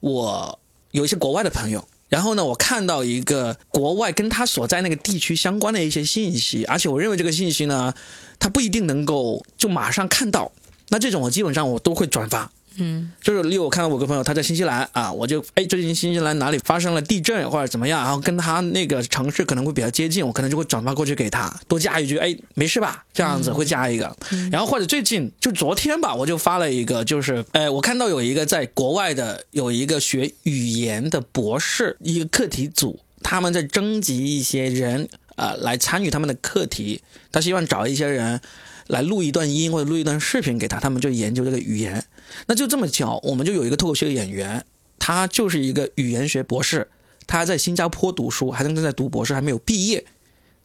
[0.00, 0.58] 我
[0.90, 1.86] 有一些国外的朋友。
[2.08, 7.92] 然后呢，我看到一个国外跟他所在那个地区相关的一些信息，而且我认为这个信息呢，
[8.38, 10.50] 他不一定能够就马上看到，
[10.88, 12.50] 那这种我基本上我都会转发。
[12.78, 24.16] 嗯，就是例如我看到我个朋友他在新西兰啊，我就哎最近新西兰哪里发生了地震或者怎么样，然后跟他那个城市可能会比较接近，我可能就会转发过去给他，多加一句哎没事吧，这样子会加一个。
[24.50, 37.00] 然后或者最近就昨天吧，我就发了一个，就是哎我看到有一个在国外的有一个学语言的博士一个课题组，他们在征集一些人啊来参与他们的课题，
[37.32, 38.40] 他希望找一些人
[38.88, 42.04] 来录一段音或者录一段视频给他，他们就研究这个语言。
[42.46, 44.64] 那就这么巧，我们就有一个脱口秀演员，
[44.98, 46.88] 他就是一个语言学博士，
[47.26, 50.04] 他在新加坡读书，还正在读博士，还没有毕业，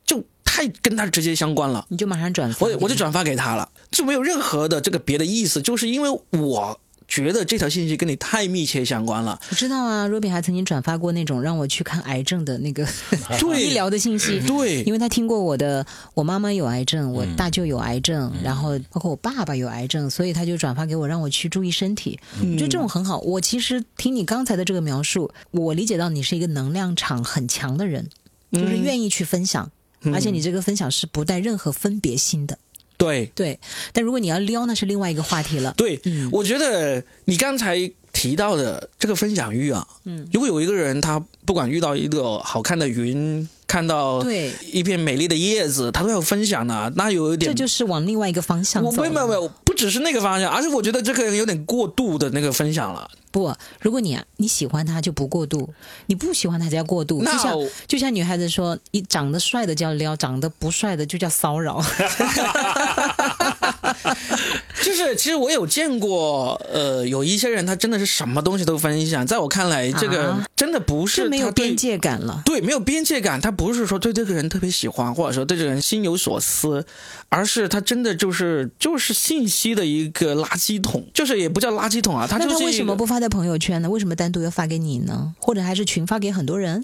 [0.06, 1.86] 就太跟他直接相关了。
[1.90, 6.80] 你就马上转发，我我就转发给他了，就没有任何的这个别的意思，就是因为我。
[7.14, 9.40] 觉得这条信息跟你太密切相关了。
[9.52, 12.84] 我知道啊，若比还曾经转发过那种让我去看癌症的那个
[13.56, 14.40] 医疗的信息。
[14.48, 22.20] 对，因为他听过我的，我妈妈有癌症，我大舅有癌症，然后包括我爸爸有癌症，所以他就转发给我，让我去注意身体。
[22.40, 23.20] 我觉得这种很好。
[23.20, 28.10] 我其实听你刚才的这个描述，我理解到你是一个能量场很强的人，
[28.52, 29.70] 就是愿意去分享，
[30.12, 32.58] 而且你这个分享是不带任何分别心的。
[33.04, 33.60] 对对，
[33.92, 35.74] 但如果你要撩，那是另外一个话题了。
[35.78, 36.00] 对，
[36.32, 49.02] 我觉得你刚才提到的这个分享欲啊，嗯，如果有一个人他不管遇到一个好看的云，看到对一片美丽的叶子，他都要分享的，那有一点，这就是往另外一个方向走。
[49.02, 53.10] 没有没有，不只是那个方向，而且我觉得这个人有点过度的那个分享了。
[53.32, 55.68] 不，如果你你喜欢他就不过度，
[56.06, 57.26] 你不喜欢他就要过度。
[57.26, 57.58] 就像
[57.88, 61.84] 就像女孩子说，你长得帅的叫撩，长得不帅的就叫骚扰。
[64.84, 72.44] 就是，其实我有见过，呃，有一些人他真的是什么东西都分享，在我看来，这个真的不是没有边界感了。
[72.46, 76.86] 对，没有边界感，他不是说对这个人特别喜欢，或者说对这个人心有所思，
[77.30, 83.90] 而是他真的就是就是信息的一个垃圾桶，就是也不叫垃圾桶啊，他就是为什么不发在朋友圈呢？
[83.90, 85.34] 为什么单独要发给你呢？
[85.38, 86.84] 或者还是群发给很多人？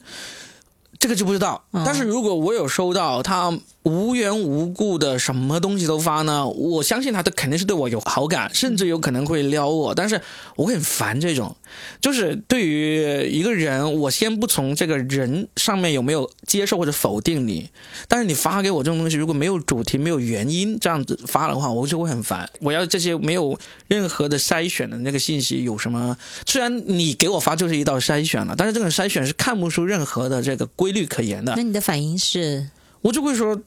[1.00, 1.64] 这个就不知道。
[1.72, 3.58] 但是如果我有收到他。
[3.84, 6.46] 无缘无故的什么东西都发呢？
[6.48, 9.96] 我相信他的肯定是对我有好感，甚至有可能会撩我。
[9.96, 10.22] 但是
[10.58, 11.56] 我很烦这种，
[12.02, 17.70] 就是对于一个人，我先不从这个人上面有没有接受或者否定你，
[18.08, 22.50] 但是你发给我这种东西，如果没有主题、没有原因这样子发的话，我就会很烦。
[22.60, 26.18] 我要这些没有任何的筛选的那个信息有什么？
[26.46, 31.54] 虽然你给我发就是一道筛选了，但是这种筛选是看不出任何的这个规律可言的。
[31.56, 32.68] 那你的反应是？
[33.02, 33.60] 我就会说。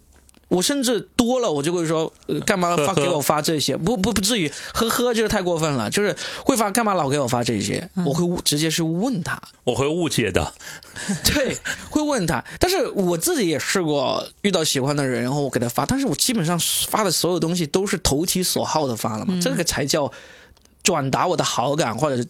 [0.49, 2.13] 我甚至多了，我就会说，
[2.45, 3.75] 干嘛 发给我发这些？
[3.75, 5.89] 不不不至于，呵呵，就是太过分了。
[5.89, 6.15] 就是
[6.45, 7.89] 会发，干嘛老给我发这些？
[8.05, 10.53] 我会直接是问他，我会误解的。
[11.25, 11.57] 对，
[11.89, 12.45] 会问他。
[12.61, 20.13] 但是我自己也试过遇到喜欢的人，然后我给他发，但是我基本上发的所有东西都是投其所好的发了嘛，这个才叫
[20.83, 22.23] 转达我的好感，或者。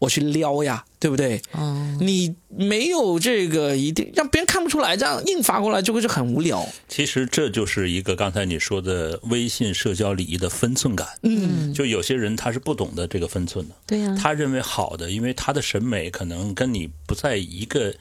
[0.00, 1.40] 我去撩呀，对不对？
[1.52, 6.68] 哦，你没有这个一定让别人看不出来，这样硬发过来就会是很无聊。
[6.88, 11.08] 其实这就是一个刚才你说的微信社交礼仪的分寸感。
[11.22, 13.74] 嗯，就有些人他是不懂得这个分寸的。
[13.86, 17.94] 对呀，他认为好的，因为他的审美可能跟你不在一个，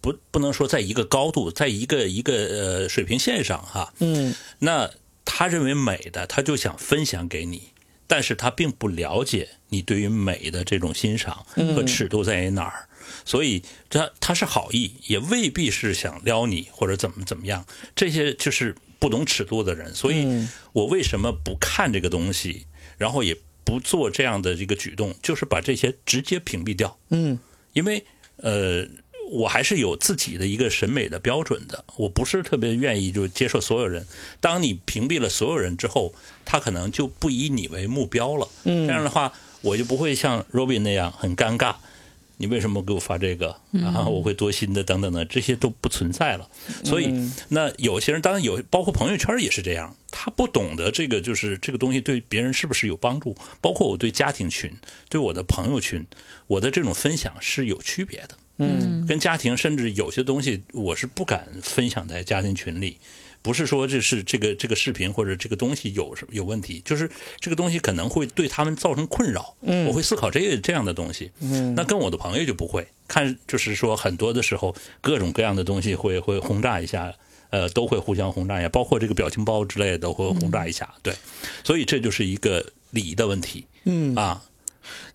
[0.00, 3.92] 不不能说在一个高度，在一个一个呃水平线上哈。
[3.98, 4.90] 嗯，那
[5.26, 7.64] 他认为美的，他就想分享给你。
[8.10, 12.88] 但是他并不了解你对于美的这种欣赏和尺度在于哪儿，
[13.24, 17.64] 所以他他是好意，也未必是想撩你或者怎么怎么样。
[17.94, 19.94] 这些就是不懂尺度的人。
[19.94, 20.26] 所以
[20.72, 22.66] 我为什么不看这个东西，
[22.98, 26.98] 然后也不做这样的一个举动，就是把这些直接屏蔽掉。
[27.10, 27.38] 嗯，
[27.74, 28.04] 因为
[28.38, 28.88] 呃。
[29.30, 34.04] 我还是有自己的一个审美的标准的，我不是特别愿意就接受所有人。
[34.40, 36.12] 当你屏蔽了所有人之后，
[36.44, 38.48] 他可能就不以你为目标了。
[38.64, 41.76] 嗯，这样的话，我就不会像 Robin 那样很尴尬。
[42.40, 43.54] 你为什么给我发这个？
[43.70, 46.48] 然后我会多心的等等的，这些都不存在了。
[46.82, 47.12] 所以，
[47.48, 53.36] 那有些人当然有，包括朋友圈也是这样，他不懂得这个，就是这个东西对别人是不是有帮助。
[53.60, 54.72] 包括我对家庭群、
[55.10, 56.06] 对我的朋友群，
[56.46, 58.30] 我的这种分享是有区别的。
[58.56, 62.96] 嗯，跟家庭甚至有些东西我是不敢分享在家庭群里，
[63.42, 69.56] 不是说这是这个这个视频或者这个东西有什有问题，就是这个东西可能会对他们造成困扰。
[69.62, 71.30] 嗯，我会思考这个这样的东西。
[71.40, 77.14] 嗯，那跟我的朋友就不会看，就是说很多的时候各种各样的东西会会轰炸一下，
[77.48, 80.92] 呃，都会互相轰炸一下，包括这个表情包之类的都会轰炸一下。
[81.02, 81.14] 对，
[81.64, 83.64] 所以这就是一个礼仪的问题。
[83.84, 84.44] 嗯啊。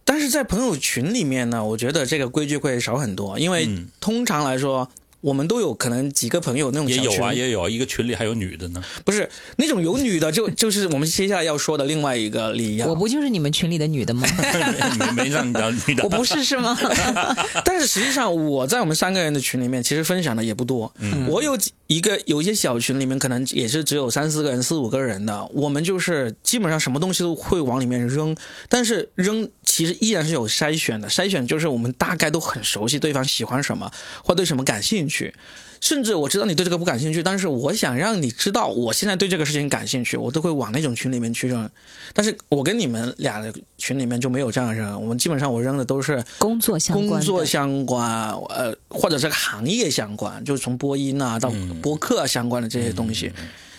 [0.03, 4.89] 但是在朋友群里面呢，我觉得这个规矩会少很多，因为通常来说。
[5.25, 8.83] 我们都有可能几个朋友那种也有啊，也有一个群里还有女的呢。
[9.03, 12.87] 不是那种有女的，就就是我们接下来要说的另外一个李阳。
[12.87, 14.27] 我不就是你们群里的女的吗？
[15.17, 16.03] 没让你当女的。
[16.03, 16.77] 我不是是吗？
[17.65, 20.93] 但是实际上我在我们三个人的群里面，其实分享的也不多。
[21.27, 21.57] 我有
[21.87, 25.43] 一个有一些小群里面，可能也是只有三四个人、四五个人的。
[25.53, 28.37] 我们就是基本上什么东西都会往里面扔，
[28.69, 31.09] 但是扔其实依然是有筛选的。
[31.09, 33.89] 筛选就是我们大概都很熟悉对方喜欢什么，
[34.23, 35.14] 或对什么感兴趣。
[35.15, 35.33] 去，
[35.79, 41.69] 甚至我知道你对这个不感兴趣，但是我想让你知道我现在对这个事情感兴趣，我都会往那种群里面去扔。
[42.13, 51.51] 但是我跟你们俩的群里面就没有这样扔，我们基本上我扔的都是工作相关、工作相关，呃，或者是行业相关，就是从播音啊到
[51.81, 53.31] 播客相关的这些东西。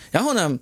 [0.09, 0.57] 然后呢，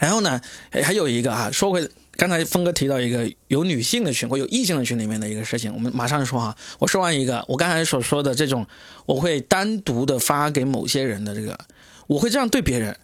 [0.00, 1.88] 然后呢，还有一个啊，说回。
[2.20, 6.54] 刚才峰哥提到一个有女性的群或有异性的群里面的一个事情，我们马上说哈。
[6.78, 8.66] 我说完一个，我刚才所说的这种，
[9.06, 11.58] 我会单独的发给某些人的这个，
[12.06, 12.94] 我会这样对别人，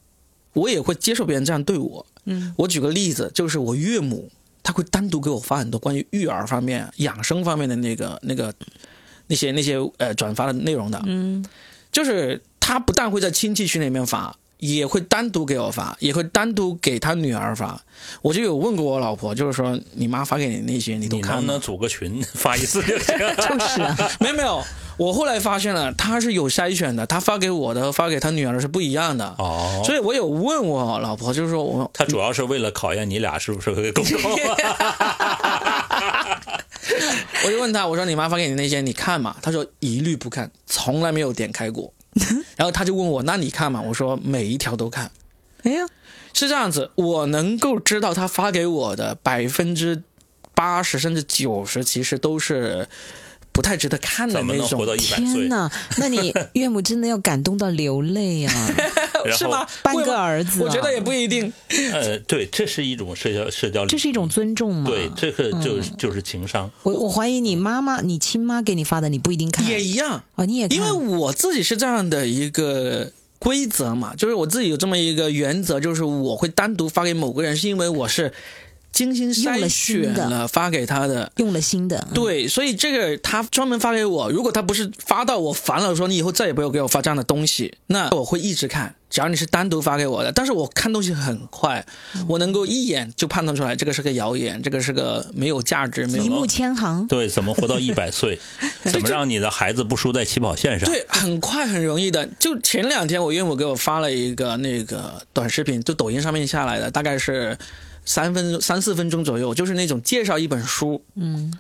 [0.53, 2.05] 我也会接受别人这样对我。
[2.27, 4.31] 嗯，我举个例子，就是我岳母，
[4.63, 8.53] 她会单独给我发很多关于育儿方面、养生方面的那个、那个、
[9.29, 11.03] 那些、那些呃转发的内容的。
[11.07, 11.43] 嗯，
[11.91, 14.37] 就是她不但会在亲戚群里面发。
[14.59, 17.81] 也会单独给我发，也会单独给他女儿发。
[18.23, 21.53] 我就有问过我老婆，就是说你妈发给你那些，你都看吗？
[21.53, 23.19] 能组个群发一次就行。
[23.37, 24.63] 就是啊，没 有没有。
[24.97, 29.35] 我后来发现了，他是有筛选的，他发给我的和发给他女儿的是不一样的。
[29.39, 29.83] 哦。
[29.85, 34.19] 所以我有问我老婆，就是说我他主要是为了考验你俩是不是会沟通。
[37.45, 39.37] 我就问他，我说你妈发给你那些你看吗？
[39.43, 41.93] 他说一律不看，从来没有点开过。
[42.57, 45.11] 然后他就问我：“那你看嘛？”我说：“每一条都看。”
[45.63, 45.87] 哎呀，
[46.35, 50.03] 是这样子，我能够知道他发给我的百分之
[50.55, 52.89] 八十甚至九十，其实都是。
[53.53, 54.85] 不太值得看的那种。
[54.99, 58.53] 天哪，那你岳母真的要感动到流泪啊？
[59.33, 59.67] 是吗？
[59.83, 61.53] 半个儿子，我觉得也不一定。
[61.93, 64.91] 呃，对，这是一种社交社交，这是一种尊重嘛？
[64.91, 66.71] 对，这个就就是情商。
[66.83, 69.67] 我我怀疑你妈妈，你亲妈给你发的，你不一定看。
[69.67, 78.33] 也一样啊，你也因为我自己是这样的一个规则嘛，就是我自己有这么一个原则，就是我会单独发给某个人，是因为我是。
[78.93, 84.31] 精心筛选了发给他的，用了新的，对，所以这个他专门发给我。
[84.31, 88.95] 如果他不是发到我烦了，说你以后再也不要给我发这样的东西，那我会一直看。
[89.09, 91.85] 只要你是单独发给我的，但是我看东西很快，
[92.27, 97.07] 我能够一眼就判断出来这个是个谣言，这个是个没有价值、一目千行。
[97.07, 98.39] 对，怎么活到 一百岁？
[98.83, 100.91] 怎么让你的孩子不输在起跑线上？
[100.91, 102.27] 对，很快很容易的。
[102.39, 107.57] 就前两天我岳母给我发了一个那个短视频，就抖音上面下来的，大概是。
[108.07, 111.05] 三分钟、三四分钟左右，就是那种介绍一本书。
[111.17, 111.53] 嗯，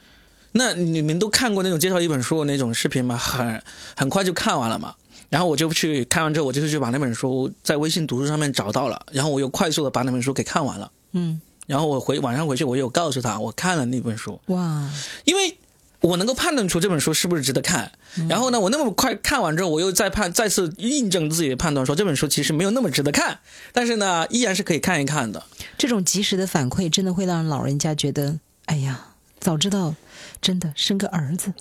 [0.52, 3.18] 那你们都看过那种介绍一本书的那种视频吗？
[3.18, 3.62] 很
[3.94, 4.94] 很快就看完了嘛。
[5.28, 10.90] 然后我就去看完之后，我就是去把那本书在微信读书上面找到了，然后我又快速的把那本书给看完了。
[11.12, 14.40] 嗯，然后我回晚上回去，我有告诉他我看了那本书。
[14.46, 14.90] 哇，
[15.24, 15.58] 因为。
[16.06, 17.92] 我能够判断出这本书是不是值得看，
[18.28, 23.40] 然后呢，我那么快看完之后，我又再判再次印证自己的判断，说这本书其实没有那么值得看，
[23.72, 25.42] 但是呢，依然是可以看一看的。
[25.76, 29.08] 这种及时的反馈真的会让老人家觉得，哎呀，
[29.40, 29.94] 早知道，
[30.40, 31.52] 真的生个儿子，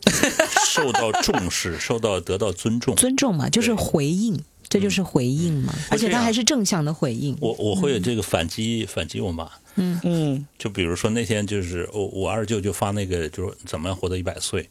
[0.66, 4.44] 受到重视，受到得到尊重，尊重嘛，就是回应。
[4.68, 7.38] 这就是回应嘛，而且他还是正向的回应。
[7.40, 9.48] 我我会这个反击反击我妈。
[9.76, 14.68] 嗯嗯，就比如说那天就是我我二舅就发那个就是怎么样活到一百岁，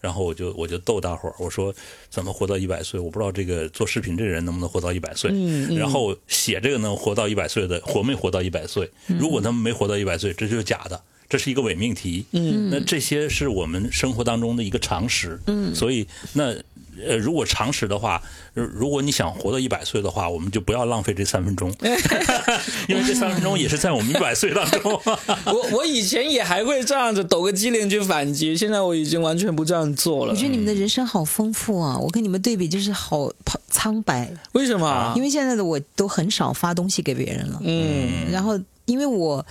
[0.00, 1.74] 然后我就我就逗大伙儿我说
[2.10, 2.98] 怎么活到一百岁？
[2.98, 5.30] 我不知道这个做视频这人能不能活到一百岁。
[5.32, 5.78] 嗯嗯。
[5.78, 8.90] 然后写这个能活到一百岁的活没活到一百岁？
[9.06, 12.24] 如果他们没活到一百岁，这就是假的，这是一个伪命题。
[12.32, 12.70] 嗯。
[12.70, 15.38] 那这些是我们生活当中的一个常识。
[15.46, 15.74] 嗯。
[15.74, 16.54] 所以那。
[17.04, 18.22] 呃，如果常识的话，
[18.54, 21.72] 如果你想活到一百岁的话，我们就不要浪费这三分钟，
[22.88, 24.92] 因为这三分钟也是在我们一百岁当中。
[25.46, 30.32] 我我以前也还会这样子抖个机灵去反击，现在我已经完全不这样做了。
[30.32, 31.98] 我觉得你们的人生好丰富啊！
[31.98, 33.30] 我跟你们对比就是好
[33.68, 34.30] 苍白。
[34.52, 35.12] 为什么？
[35.16, 37.60] 因为现在的我都很少发东西给别人了。
[37.62, 39.44] 嗯，然后因为我。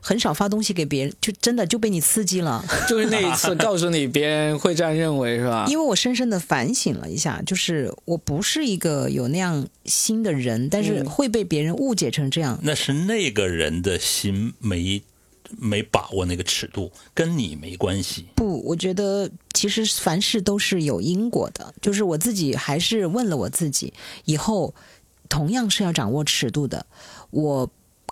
[0.00, 2.64] 很少发东西给别人，就真的就被你刺激了。
[2.88, 5.66] 就是那一次 告诉你别人会这样认为是吧？
[5.68, 12.58] 因为我深深的反省了一下，就是我不是一个有那样心的人，但是会被别人误解成这样。
[12.62, 15.02] 那是那个人的心没
[15.58, 18.26] 没把握那个尺度，跟你没关系。
[18.36, 21.74] 不，我觉得其实凡事都是有因果的。
[21.82, 23.92] 就是我自己还是问了我自己，
[24.24, 24.74] 以后
[25.28, 26.86] 同样是要掌握尺度的。
[27.30, 27.70] 我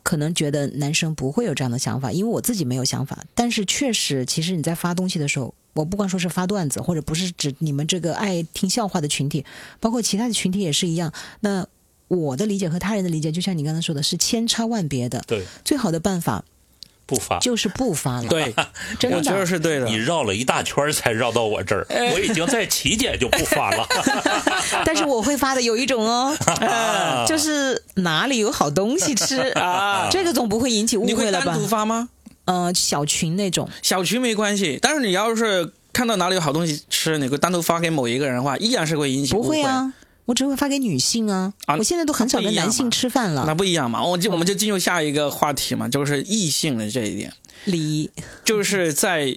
[0.09, 3.27] 可能觉得男生不会有这样的想法，因为我自己没有想法。
[3.35, 9.45] 但是确实，其实你在发东西的时候，我不光说是发段子，或者不是指你们这个爱听笑话的群体，
[9.81, 11.13] 包括其他的群体也是一样。
[11.41, 11.67] 那
[12.09, 15.23] 我的理解和他人的理解，就像你刚才说的，是千差万别的。
[15.27, 16.43] 对，最好的办法。
[17.09, 18.55] 不发就是不发了，对，
[19.17, 19.87] 我觉得是对的。
[19.87, 23.89] 你绕了一大圈才绕到我这儿，我已经在起点就不发了。
[24.85, 26.37] 但是我会发的有一种哦，
[27.27, 31.45] 就是哪里有好东西吃啊，这个总不会引起误会了吧？
[31.45, 32.11] 你会单独发吗？
[32.45, 34.79] 嗯，小群那种，小群没关系。
[34.83, 39.47] 但是你要是看到哪里有好东西吃，你会单独发给某一个人的话，依然是会引起误会。
[39.47, 39.93] 不会啊。
[40.29, 41.55] 我只会发给女性啊！
[41.79, 43.45] 我现在都很少跟男性吃饭了。
[43.47, 44.05] 那不一样嘛？
[44.05, 47.33] 我就我们就进入下一个话题嘛，就是异性的这一点。
[47.65, 48.11] 礼仪
[48.45, 49.35] 就是在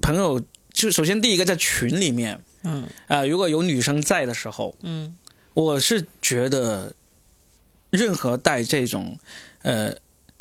[0.00, 0.40] 朋友，
[0.72, 5.16] 就首先第一个在群里面，嗯啊，如果有女生在的时候，嗯，
[5.54, 6.94] 我是觉得
[7.90, 9.18] 任何带这种
[9.62, 9.92] 呃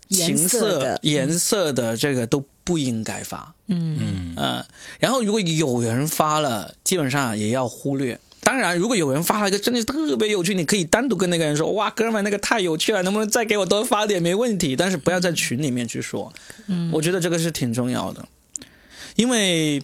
[0.09, 4.65] 情色颜色的这个都不应该发，嗯嗯嗯。
[4.99, 8.19] 然后如果有人发了，基本上也要忽略。
[8.47, 14.23] 当然，如果有人发了一个真的是特别有趣，你可以单独跟那个人说：“哇，哥们，那个太有趣了，能不能再给我多发点？
[14.23, 16.31] 没问题。”但是不要在群里面去说。
[16.67, 18.25] 嗯，我觉得这个是挺重要的，
[19.17, 19.83] 因为，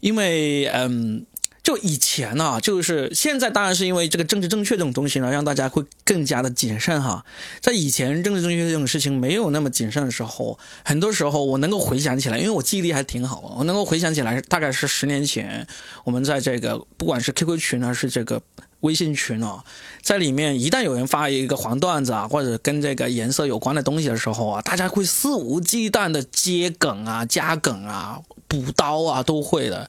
[0.00, 1.24] 因为，嗯。
[1.64, 7.24] 就以前呢，就是现在，当然是因为这个政治正确这种东西呢，让大家会更加的谨慎哈。
[7.62, 15.66] 在以前政治正确这种事情没有那么谨慎的时候，很多时候我能够回想起来，因为我记忆力还挺好，我能够回想起来，大概是十年前，
[16.04, 18.42] 我们在这个不管是 QQ 群还是这个
[18.80, 19.64] 微信群啊，
[20.02, 29.88] 在里面一旦有人发一个黄段子啊，或者跟这个颜色有关的东西的时候啊，大家会肆无忌惮的接梗啊、加梗啊、补刀啊，都会的。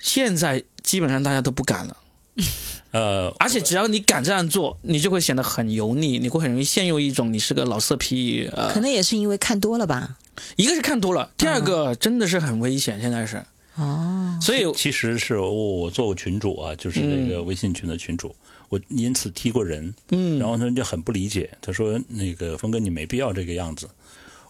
[0.00, 0.62] 现在。
[0.86, 1.96] 基本上大家都不敢了，
[2.92, 8.48] 呃，而且只要你敢这样做，你就会显得很油腻，你会很容易陷入一种你是个老色批。
[8.54, 10.16] 呃，可能也是因为看多了吧。
[10.54, 13.00] 一个是看多了，第二个真的是很危险。
[13.00, 18.32] 现在是哦，所以其实是我我做过群主啊，就是那个微信群的群主，
[18.68, 19.92] 我因此踢过人。
[20.10, 23.90] 嗯，然后他就很不理解，他说：“那个峰哥，你没必要这个样子。”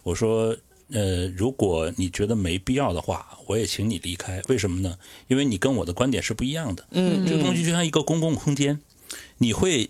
[0.03, 0.55] 我说。
[0.89, 4.41] 呃，如果你觉得没必要的话，我也请你离开。
[4.47, 4.97] 为什么呢？
[5.27, 6.85] 因为你跟我的观点是不一样的。
[6.91, 8.79] 嗯，这个东西就像一个公共空间，
[9.37, 9.89] 你会，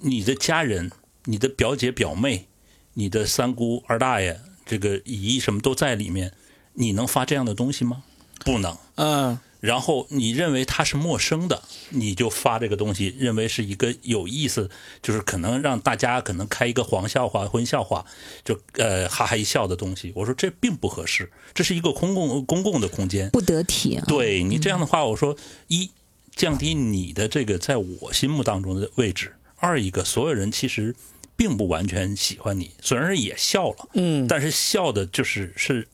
[0.00, 0.90] 你的家人、
[1.24, 2.46] 你的表姐表妹、
[2.94, 6.32] 你的三姑二大爷、这个姨什么都在里面，
[6.74, 8.02] 你能发这样的东西吗？
[8.44, 8.76] 不能。
[8.96, 9.38] 嗯。
[9.66, 11.60] 然后你认为他是陌生的，
[11.90, 14.70] 你就发这个东西，认为是一个有意思，
[15.02, 18.06] 就是可能让大家可能开一个黄笑话、荤笑话，
[18.44, 20.12] 就呃哈哈一笑的东西。
[20.14, 24.00] 我说这并不合适，这是一个公共公共的空间，不得体。
[24.06, 25.36] 对你这样的话，我说
[25.66, 25.90] 一
[26.36, 30.94] 降低你的这个在我心目当中的位置；二一个所有人其实
[31.34, 35.88] 并不完全喜欢你，虽然也笑了，嗯，但是笑的就是是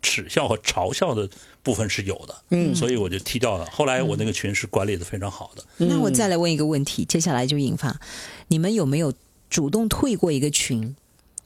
[0.00, 1.28] 耻笑和嘲笑的。
[1.66, 3.66] 部分是有的，嗯，所以我就踢掉了。
[3.72, 5.64] 后来我那个群是管理的非常好的。
[5.78, 8.00] 那我再来问一个问题，接下来就引发
[8.46, 9.12] 你们有没有
[9.50, 10.94] 主动退过一个群？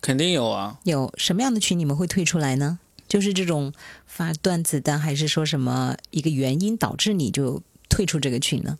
[0.03, 0.79] 肯定有啊。
[0.85, 2.79] 有什么样的群你们会退出来呢？
[3.09, 3.73] 就是这种
[4.07, 8.79] 发段子的，还是说什么一个原因导致你就退出这个群呢？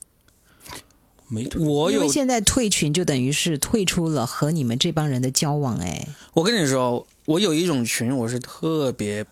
[1.29, 5.79] 没退，我因为现在退群就等于是退出了和你们这帮人的交往。
[5.79, 9.25] 哎，我跟你说，我有一种群，我是特别。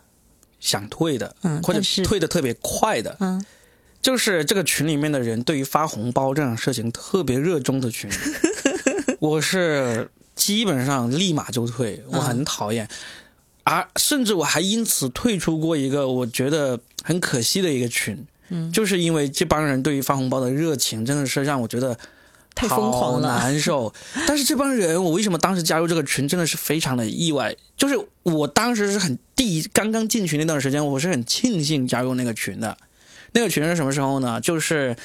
[0.61, 3.45] 想退的，或者退的特别快的，嗯，
[4.03, 8.11] 就是这个群里面的人对于发红包这种事情特别热衷的群，
[9.21, 12.89] 我是基本上立马就退，我很讨厌，
[13.65, 21.99] 而甚至我还因此退出过一个我觉得很可惜的一个群，嗯，就是因为这帮人对于发红包的热情真的是让我觉得。
[22.59, 23.95] 太疯狂了，难受。
[24.27, 27.55] 但是这帮人，我为什么当时加入这个群，真的是非常的意外。
[27.77, 32.77] 就是我当时是很第一刚刚进群那段时间，我是很庆幸加入那个群的。
[33.31, 34.41] 那个群是什么时候呢？
[34.41, 34.97] 就是，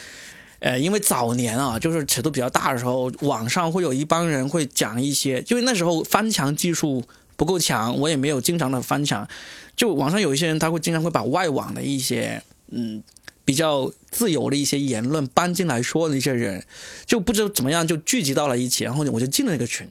[0.60, 7.04] 呃，因为早年啊，就是尺度比较大的时候，网上会有一帮人会讲一些，因为那时候翻墙技术
[7.36, 9.28] 不够强，我也没有经常的翻墙。
[9.76, 12.42] 就网上有一些人，他会经常会把外网的一些，
[12.72, 13.04] 嗯。
[13.46, 16.64] 比较自由的一些言论搬进来说的一些人，
[17.06, 19.88] 就不知道怎么样就聚集到了一起，然后我就进了那个群，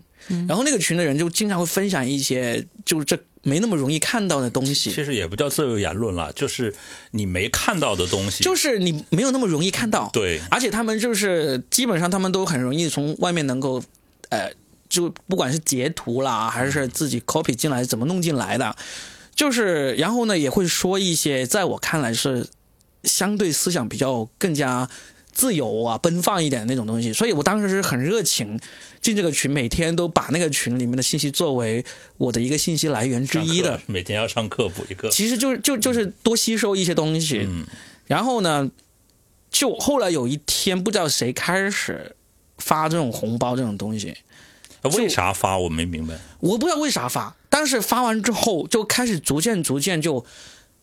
[0.49, 4.91] 然后那个群的人就经常会分享一些，就是这没那么容易看到的东西。
[4.91, 6.75] 其实也不叫自由言论了，就是
[7.11, 10.09] 你没看到的东西，就是你没有那么容易看到。
[10.13, 13.83] 对，而且他们就是基本上他们都很容易从外面能够，
[14.31, 14.51] 呃，
[14.89, 18.77] 就不管是截图啦，还是自己 copy 进来，怎么弄进来的，
[19.35, 22.47] 就是然后呢也会说一些在我看来是
[23.05, 24.89] 相对思想比较更加。
[25.35, 28.61] 自由啊，奔放一点的那种东西，所以我当时是很热情
[29.01, 31.83] 进这个群，每天都把那个群里面的信息作为
[32.19, 33.81] 我的一个信息来源之一的。
[33.87, 37.47] 每天要上课补一个，其实就是就就是多吸收一些东西。
[37.49, 37.65] 嗯，
[38.07, 38.71] 然后呢，
[39.51, 42.15] 就后来有一天不知道谁开始
[42.59, 44.15] 发这种红包这种东西，
[44.99, 46.19] 为啥发我没明白。
[46.41, 50.27] 我不知道为啥发，但是发完之后就开始逐渐逐渐就，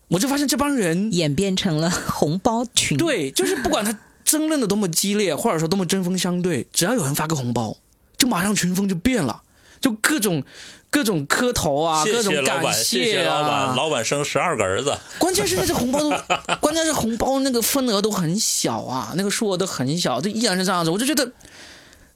[0.09, 2.97] 我就发现这帮人演变成了红包群。
[2.97, 3.97] 对，就是不管他。
[4.25, 7.75] 争论的多么激烈，或者说多么针锋相对，只要有人发个红包，
[8.15, 9.41] 就马上群风就变了，
[9.81, 10.43] 就各种
[10.91, 12.71] 各种磕头啊，各种感谢啊。
[12.71, 14.95] 谢谢老板，老板生十二个儿子。
[15.17, 16.11] 关键是那这红包都，
[16.61, 20.91] 关键是红包那个份额都很小啊，那个数额都很小，就依然是这样子。
[20.91, 21.31] 我就觉得，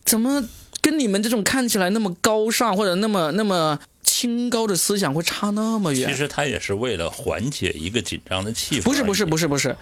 [0.06, 0.48] 怎么
[0.82, 3.80] 跟你们这种看起来那么高尚或者那么那么
[4.14, 6.08] 清高的思想会差那么远？
[6.08, 8.84] 其实他也是为了缓解一个紧张的气氛。
[8.84, 9.76] 不是不是不是不是。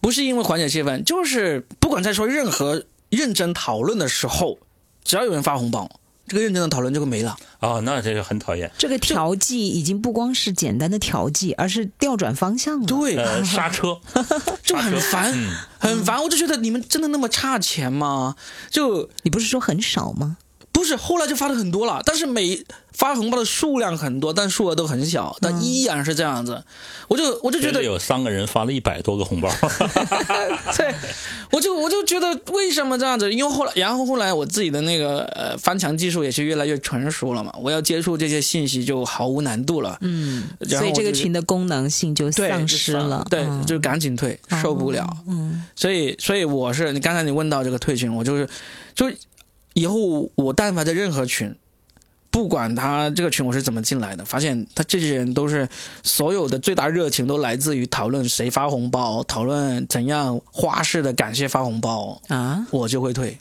[0.00, 4.58] 不是因为缓解气氛，就是不管在说任何认真讨论的时候，
[5.04, 5.90] 只要有人发红包，
[6.26, 7.36] 这个认真的讨论就会没了。
[7.60, 8.70] 哦，那这个很讨厌。
[8.78, 12.86] 这个调剂已经不光是简单的调剂，而是调转方向了。
[12.86, 13.98] 对，刹车
[14.62, 15.32] 就很烦，
[15.78, 16.22] 很烦。
[16.22, 18.36] 我就觉得你们真的那么差钱吗？
[18.70, 20.36] 就你不是说很少吗？
[20.84, 22.62] 不是，后来就发的很多了，但是每
[22.92, 26.62] 发红包的数量很多，但数额都很小，但依然是这样子。
[27.08, 29.48] 我就我就觉得有三个人发了一百多个红包
[30.76, 30.94] 对，
[31.50, 33.32] 我就我就觉得为什么这样子？
[33.32, 39.96] 因为后来，然后后来我自己的那个呃翻墙技术也是越来越成熟了嘛，我要接触这些信息就毫无难度了。
[40.02, 45.08] 嗯，所以这个群的功能性就丧失了，对，就赶紧退，受不了。
[45.26, 48.46] 嗯，所以所以我是你刚才你问到这个退群，我就是
[48.94, 49.10] 就。
[49.74, 51.54] 以后我但凡在任何群，
[52.30, 55.68] 不管他这个群我是怎么进来的，发现他这些人都是
[56.02, 63.36] 所有的最大热情都来自于讨论谁发红包，讨论怎样花式的感谢发红包啊，我就会退。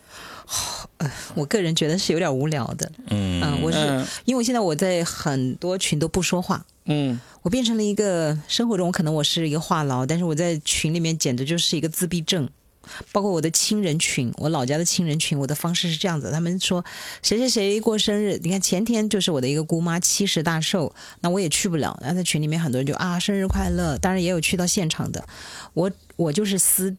[1.36, 2.91] 我个人觉得是有点无聊的。
[3.07, 6.63] 嗯，我是因为现在我在很多群都不说话。
[6.86, 12.49] 嗯，我变成了一个生活中可能我是一个话痨，但是我在群里面简直就是一个自闭症。
[13.11, 16.84] 包括我的亲人群，我老家的亲人群，我的方式是这样子：他们说
[17.21, 21.97] 谁谁谁过生日，你看前天就是我的一个姑妈七十大寿，那我也去不了。
[22.01, 25.25] 然后在群里面很多人就啊生日快乐，当然也有去到现场的。
[25.73, 26.95] 我我就是私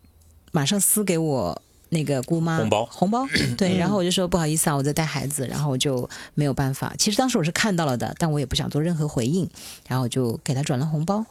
[0.52, 1.60] 马上私给我
[1.90, 3.26] 那个姑妈红包红包，
[3.56, 6.94] 对，然后我就说不好意思啊，我在带孩子，然后我就没有办法。
[6.98, 9.48] 其实当时我是看到了的，但我也不想做任何回应，
[9.86, 11.24] 然后就给他转了红包，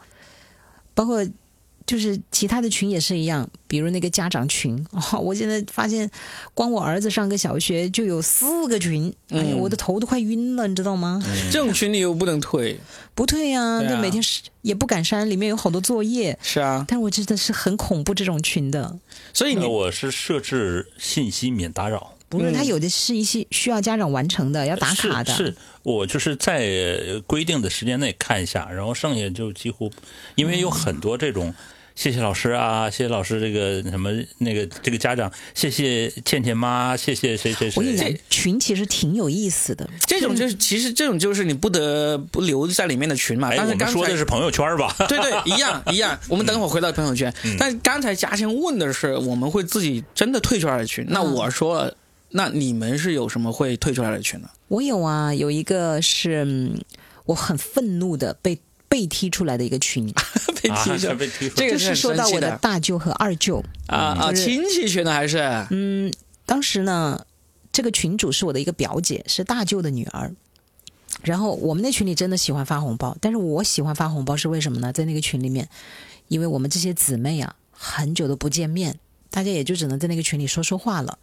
[0.94, 1.26] 包括。
[1.86, 6.10] 就是其他的群也是一样，比如那个家长群， 哦，我现在发现，
[6.54, 11.22] 光我儿子上个小学就有四个群，哎呀，我的头都快晕了，你知道吗？
[11.52, 12.80] 这种群里又不能退，
[13.14, 14.24] 不退呀，那每天
[14.62, 16.38] 也不敢删，里面有好多作业。
[16.42, 18.98] 是啊，但是我真的是很恐怖这种群的，
[19.34, 22.14] 所以呢我是设置信息免打扰。
[22.40, 25.34] 不是，他有的是一些需要家长完成的，要打卡的。
[25.34, 25.54] 是
[25.84, 26.62] 我就是在
[27.28, 29.92] 规定的时间内看一下，然后剩下就几乎，
[30.36, 31.54] 因为有很多这种。
[31.96, 34.10] 谢谢老师啊，谢谢老师，这个什么
[34.40, 37.74] 那个这个家长，谢谢倩倩妈，谢谢谁谁谁。
[37.76, 39.88] 我跟你讲，群其实挺有意思的。
[40.08, 43.52] 这种就是其实这种就是你不得不留在里面的群嘛。
[43.56, 44.92] 但是刚说的是朋友圈吧？
[45.08, 46.20] 对对，一样 一样。
[46.28, 47.32] 我们等会儿回到朋友圈。
[47.60, 51.06] 但是刚才嘉欣问的是，我们会自己真的退出来的群。
[51.08, 51.94] 那我说，
[52.34, 54.50] 那你们是有什么会退出来的群呢？
[54.68, 56.72] 我有啊，有一个是
[57.26, 58.60] 我很愤怒的被。
[58.90, 60.06] 被踢出来的一个群，
[60.62, 63.58] 被踢出来， 被踢出来这个是说到我的大舅和二舅
[63.88, 65.40] 啊啊，亲戚群呢还是？
[65.72, 66.14] 嗯，
[66.46, 67.26] 当时呢，
[67.72, 70.32] 这个群主是我的一个表姐，是大舅的女儿。
[71.24, 74.94] 然后我们那群里真的喜欢发红包，但是我喜欢发红包是为什么呢？
[74.94, 75.68] 在那个群里面，
[76.28, 79.00] 因为我们这些姊妹啊，很久都不见面，
[79.32, 81.18] 大家也就只能在那个群里说说话了。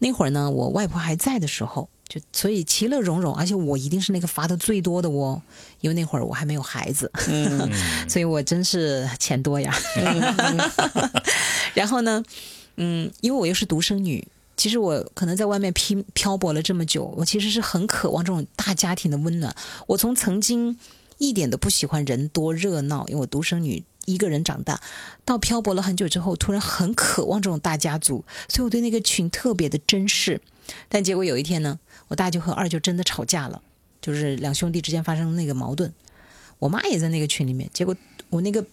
[0.00, 1.88] 那会儿呢，我外婆还在的时候。
[2.10, 5.40] 就所以其乐融融，而且我一定是那个罚的最多的哦，
[5.80, 7.08] 因为那会儿我还没有孩子，
[8.10, 9.72] 所以我真是钱多呀。
[11.72, 12.20] 然后呢，
[12.78, 14.26] 嗯，因为我又是独生女，
[14.56, 19.54] 其实我可能在外面漂漂泊了这么久，我其实是很渴望这种大家庭的温暖。
[19.86, 20.76] 我从曾经
[21.18, 24.80] 一点都不喜欢人多热闹，因为我独生女一个人长大，
[25.24, 30.40] 到漂泊了很久之后，突然很渴望这种大家族，所以我对那个群特别的珍视。
[30.88, 31.78] 但结果有一天呢。
[32.08, 33.62] 我大舅和二舅真的吵架了，
[34.02, 35.94] 就是两兄弟之间发生那个矛盾。
[36.58, 37.94] 我妈也在那个群里面，结果
[38.30, 38.66] 我那个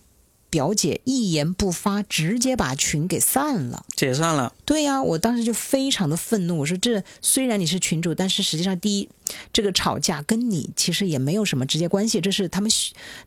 [0.50, 4.54] 表姐一言不发，直接把群给散了，解散了。
[4.66, 9.10] 对呀，我当时就非常的愤怒，我说这虽然你是群主，但是实际上第一，
[9.52, 12.72] 这个吵架跟你其实也没有什么直接关系，这是他们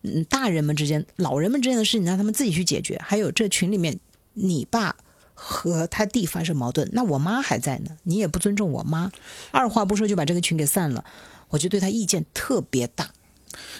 [0.03, 3.01] 嗯大人们之间、老人们之间的事情，让他们自己去解决。
[3.05, 3.99] 还有这群里面，
[4.35, 4.97] 你爸。
[5.43, 9.11] 和他弟发生矛盾，那我妈还在呢，你也不尊重我妈，
[9.53, 11.03] 二话不说就把这个群给散了，
[11.49, 13.11] 我就对他意见特别大。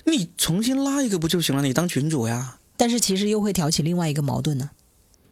[0.05, 1.61] 你重新拉一个不就行了？
[1.63, 2.60] 你当群主呀。
[2.81, 4.71] 但是其实又会挑起另外一个矛盾呢，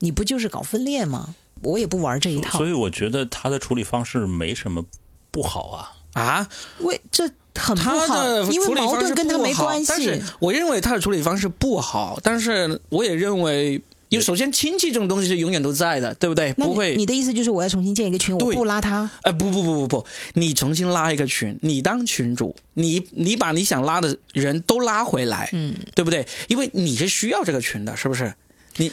[0.00, 1.34] 你不就是搞分裂吗？
[1.62, 2.58] 我也不玩这一套。
[2.58, 4.84] 所以我觉得他的处理方式没什么
[5.30, 6.48] 不好啊啊？
[6.80, 7.24] 为这
[7.54, 9.86] 很不好，因为矛盾跟他没关系。
[9.88, 13.82] 但是我认为他的处理方式不好，但是我也认为。
[14.08, 16.52] 因为首先亲戚这种东西是永远都在的，对不对？
[16.54, 16.96] 不会。
[16.96, 19.10] 你的意思就是我要重新建一个群，我不拉他？
[19.22, 26.26] 哎，不不不不不，你重新拉一个群，你当群主，你你把你想拉的人都拉回来，嗯，对不对？
[26.48, 28.32] 因为你是需要这个群的，是不是？
[28.76, 28.90] 你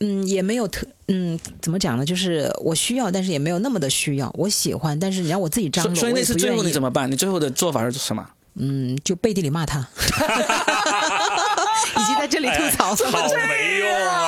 [0.00, 2.04] 嗯，也没有特嗯，怎么讲呢？
[2.04, 4.32] 就是我需要，但是也没有那么的需要。
[4.36, 7.10] 我喜欢，但是你让我自己张罗，所以那次最后你怎么办？
[7.10, 8.24] 你最后的做法是什么？
[8.60, 9.86] 嗯，就背地里骂他。
[11.96, 14.27] 以及在这里吐槽，好没用啊！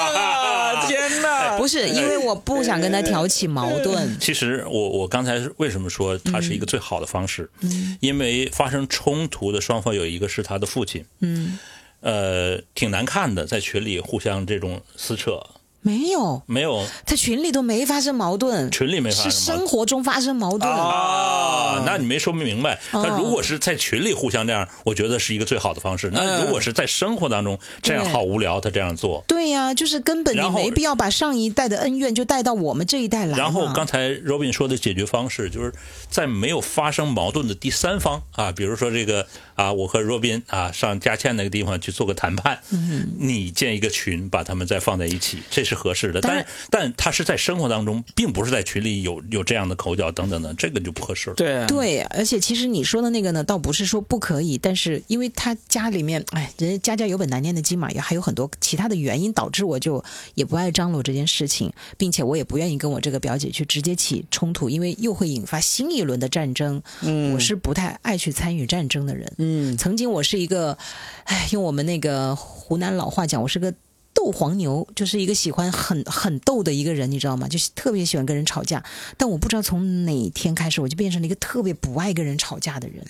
[1.60, 4.18] 不是因为我不想跟他挑起矛盾。
[4.18, 7.50] 其实我我刚才为什么说他是一个最好的方式？
[7.60, 11.58] 嗯，因为发生冲突的双方有一个是他的父亲，嗯，
[12.00, 15.38] 呃，挺难看的，在群里互相这种撕扯。
[15.82, 21.82] 没有，没有，他群里都没发生矛盾，群里没发生，是生活中发生矛盾啊。
[21.86, 22.78] 那你没说明白。
[22.92, 26.10] 那如果是在群里互相这样，我觉得是一个最好的方式。
[26.12, 29.24] 那如果是在生活当中这样，好无聊，他这样做。
[29.26, 33.38] 对呀，就是根本你没必要把上一代的恩怨就带到我们这一代来。
[33.38, 35.72] 然后刚才 Robin 说的解决方式，就是
[36.10, 45.69] 在没有发生矛盾的第三方啊，比如说这个啊，我和 Robin 啊上佳倩那个地方去做个谈判，嗯你建一个群，把他们再放在一起，这是。
[45.70, 51.36] 是合适的，但但他是在生活当中，并不是在群里有有这样的口角等等的，这个就不合适了。
[51.36, 60.02] 对对，而且其实你说的那个呢，倒不是说不可以，但是因为他家里面，哎，人家家家有本难念的经嘛，也还有很多其他的原因导致我就
[60.34, 66.82] 也不爱张罗这件事情，并且我也不愿意跟我这个表姐去直接起冲突，因为又会引发新一轮的战争。
[67.02, 69.32] 嗯，我是不太爱去参与战争的人。
[69.38, 70.76] 嗯，曾经我是一个，
[71.24, 73.72] 哎，用我们那个湖南老话讲，我是个。
[74.12, 77.48] 斗黄牛就是一个喜欢很很斗的一个人，你知道吗？
[77.48, 78.82] 就特别喜欢跟人吵架。
[79.16, 83.04] 但我不知道从哪天开始，我就变成了一个特别不爱跟人吵架的人。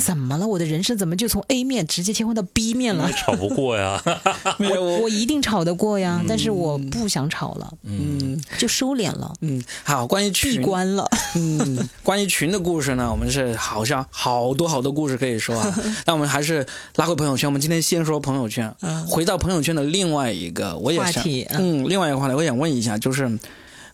[0.00, 0.46] 怎么了？
[0.46, 3.12] 我的人生怎么就从 A 面直接切换到 B 面了？
[3.12, 4.02] 吵不过呀，
[4.58, 9.32] 我我一定吵得过呀，但是我不想吵了，嗯，就收敛了。
[9.42, 11.08] 嗯，好，关于群关了。
[11.36, 15.78] 嗯，关于群的故事呢，我们是好像好多好多故事可以说啊。
[16.06, 16.66] 那我们还是
[16.96, 17.48] 拉回朋友圈。
[17.48, 18.74] 我们今天先说朋友圈，
[19.06, 20.21] 回到朋友圈的另外。
[20.22, 21.24] 另外一个，我也想，
[21.58, 23.38] 嗯，另外一个话题，我想问一下，就是，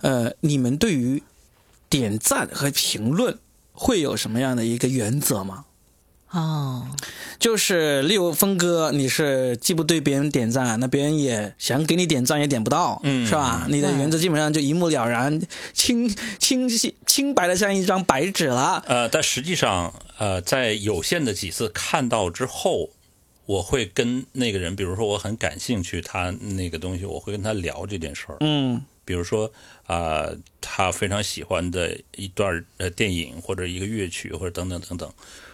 [0.03, 1.22] 呃，你们对于
[1.89, 3.39] 点赞和评论
[3.72, 5.64] 会有什么样的一个原则吗？
[6.31, 6.87] 哦，
[7.39, 13.66] 就是例如峰哥，你是既不对别人点赞，那别人也想给你点赞也点不到，嗯，是吧？
[13.70, 15.41] 你的原则基本上就一目了然，
[15.72, 18.85] 清清晰清白的像一张白纸了。
[18.87, 22.91] 呃，但实际上，呃，在有限的几次看到之后。
[23.49, 28.37] 我会跟那个人，比如说我很感兴趣他那个东西，我会跟他聊这件事儿。
[28.41, 29.51] 嗯，比如说
[29.87, 30.29] 啊，
[30.61, 35.11] 他非常喜欢的一段呃电影或者一个乐曲或者等等等等。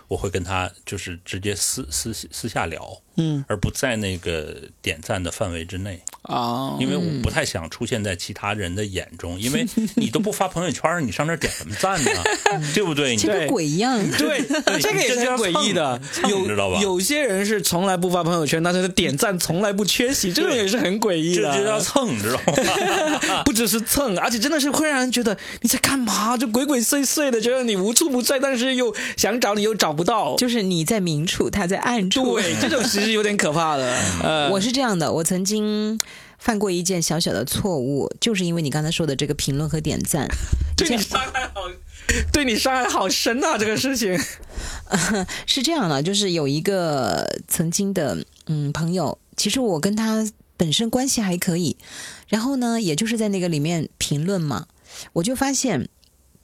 [0.09, 12.11] 我会跟他就是直接私私私下聊，嗯，而不在那个点赞的范围之内啊，因为我不太想出现在其他人的眼中， 因为你都不发朋友圈，你上那点什么赞呢？
[12.73, 13.17] 对不对？
[13.17, 14.41] 这个鬼一样， 对，
[14.81, 16.79] 这个也是诡异的，有知道吧？
[16.81, 23.43] 有些人是从来不发朋友圈，但是他点赞从来不缺席，这种也是很诡异的，这就叫蹭，知道吗？
[23.45, 26.37] 不只是蹭，而且真的是会让人觉得你在干嘛？
[26.37, 30.05] 就鬼鬼祟祟的，觉得你无处不在，但是又想找你又找不。
[30.05, 33.97] 到就是你在明处，他在暗处，对，这种其实有点可怕的。
[34.23, 36.01] 呃，我是这样的，我曾经
[36.39, 40.27] 犯过一件小小的错误，就是因为你刚才说的这个评论和点赞，
[40.77, 41.63] 对你伤害好，
[42.33, 43.57] 对你伤害好深啊！
[43.57, 44.19] 这个事情
[45.47, 50.27] 是这样的，就是有一个曾经的嗯朋友，其实我跟他
[50.57, 51.77] 本身关系还可以，
[52.29, 54.67] 然后呢，也就是在那个里面评论嘛，
[55.13, 55.89] 我就发现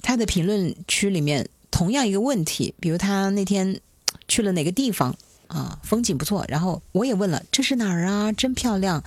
[0.02, 1.48] 他的评论区里面。
[1.72, 3.80] 同样一个问题，比如他那天
[4.26, 5.16] 去了哪个地方
[5.50, 9.02] 啊，风景不错，然后我也问了这是哪儿啊，真漂亮。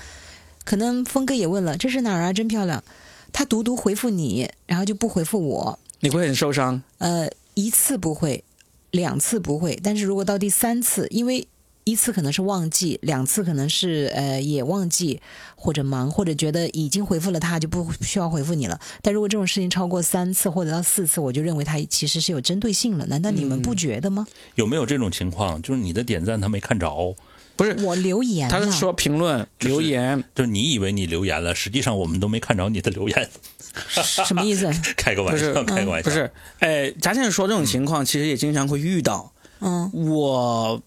[0.65, 2.83] 可能峰哥也问了这是哪儿啊，真漂亮。
[3.31, 6.81] 他独独回复你，然后就不回复我，你会很受伤。
[6.99, 8.43] 呃，一次不会，
[8.91, 11.47] 两次不会，但是如果到第三次，因为
[11.83, 15.21] 一次可能是忘记，两次可能是呃也忘记
[15.55, 18.79] 或者忙，或者觉得已经回复了他就不需要回复你了。
[19.01, 23.05] 但如果这种事情超过三次或者到四次，我就认为他其实是有针对性了。
[23.07, 24.25] 难道你们不觉得吗？
[24.55, 25.61] 有没有这种情况？
[25.61, 27.15] 就是你的点赞他没看着？
[27.55, 33.29] 不是我留言，他是说评论留言，就是你以为你留言了，实际上我们都没看着你的留言。
[34.25, 34.71] 什么意思？
[34.97, 36.09] 开个玩笑，开个玩笑。
[36.09, 39.31] 不是， 哎，贾先生说这种情况，其实也经常会遇到。
[39.59, 40.81] 嗯，我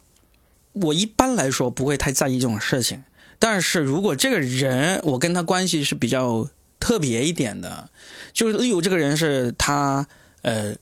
[0.82, 3.02] 我一般来说不会太在意这种事情，
[3.38, 6.48] 但是如果这个人我跟他关系是比较
[6.78, 7.88] 特别一点的，
[8.32, 10.06] 就是例如这个人是他
[10.42, 10.74] 呃，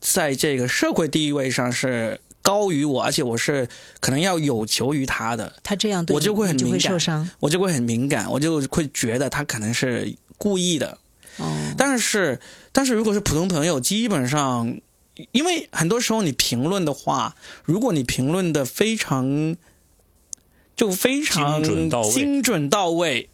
[0.00, 3.68] 在这个社会地位上是高于我，而且我是
[4.00, 10.96] 可能要有求于他的，他这样我就会很敏感，我就会很敏感，我就会觉得他可能是故意的。
[11.36, 12.40] 哦，但是
[12.72, 14.80] 但是如果是普通朋友，基本上。
[15.32, 19.56] 因为很多时候你评论的话，如果你评论的非常
[20.76, 21.62] 就非常
[22.10, 23.28] 精准到位，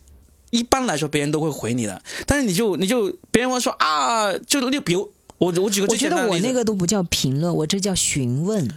[0.50, 2.02] 一般来说别人都会回你的。
[2.26, 8.68] 但是你就你就别人会说啊，就就比如我我举个我觉得我那个都不叫评论，我这叫询问。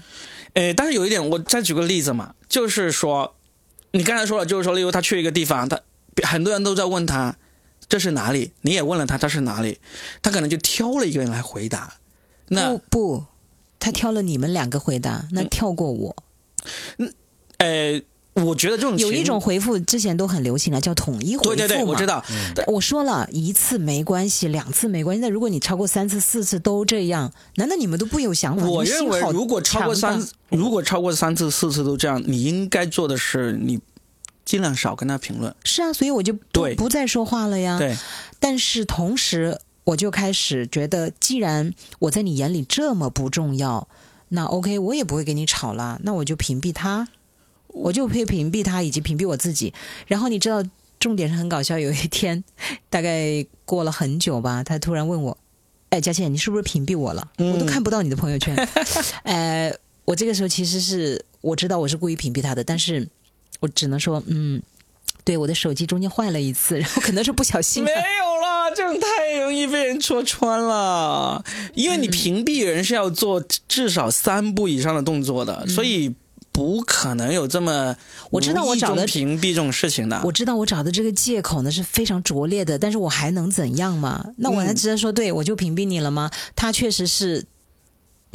[0.54, 3.36] 诶，但是有一点，我再举个例子嘛，就是说
[3.92, 5.80] 你刚才说了，就是说例如他去一个地方，他
[6.24, 7.38] 很多人都在问他
[7.88, 9.80] 这是哪里，你也问了他他是哪里，
[10.22, 11.98] 他可能就挑了一个人来回答。
[12.48, 13.26] 不不，
[13.80, 16.16] 他挑了你们两个回答，那跳过我。
[16.98, 17.14] 嗯，
[17.58, 18.02] 呃，
[18.44, 22.24] 我觉得这种有一种回复之前都很流行了，叫统一回复对对对，我知道。
[22.68, 25.22] 我说了一次没关系，两次没关系。
[25.22, 28.66] 那如果你超过三次、四次都这样，难道你们都不有想法？
[28.66, 33.80] 我认为，如果超过三，如果超过三次、四次都这样，你应该做的是，你
[34.46, 35.56] 尽量少跟他评论。
[35.64, 37.78] 是啊，所以我就不不再说话了呀。
[37.78, 37.96] 对，
[38.40, 39.60] 但是同时。
[39.88, 43.88] 我就开始觉得，既然我在你眼里这么不重要，
[44.28, 45.98] 那 OK，我也不会跟你吵了。
[46.04, 47.08] 那我就屏蔽他，
[47.68, 49.74] 我就会屏蔽他，以及屏蔽我自己。
[50.06, 50.62] 然后你知道，
[51.00, 51.80] 重点是很搞笑。
[51.80, 52.44] 有一天，
[52.90, 55.38] 大概过了很久吧，他突然问我
[55.88, 57.26] ：“哎，佳倩，你是不是屏蔽我了？
[57.38, 58.54] 我都看不到你的朋友圈。
[59.24, 59.74] ”呃，
[60.04, 63.08] 我这个时候其实是我知道我是故意屏蔽他的，但是
[63.62, 64.62] 我只能说，嗯，
[65.24, 67.86] 对，我的手机中间坏了一次，然后可能是不小心。
[67.86, 68.37] 没有。
[68.78, 76.14] 这种太容易被人戳穿了，因为你屏蔽人是要做至少三步以上的动作的，所以
[76.52, 77.96] 不可能有这么
[78.30, 80.22] 我知道我找的屏蔽这种事情的。
[80.24, 84.24] 我知道我找的这个借口呢是非常拙劣的，但是我还能怎样嘛？
[84.38, 86.30] 那我能直接说对我就屏蔽你了吗？
[86.56, 87.46] 他确实是。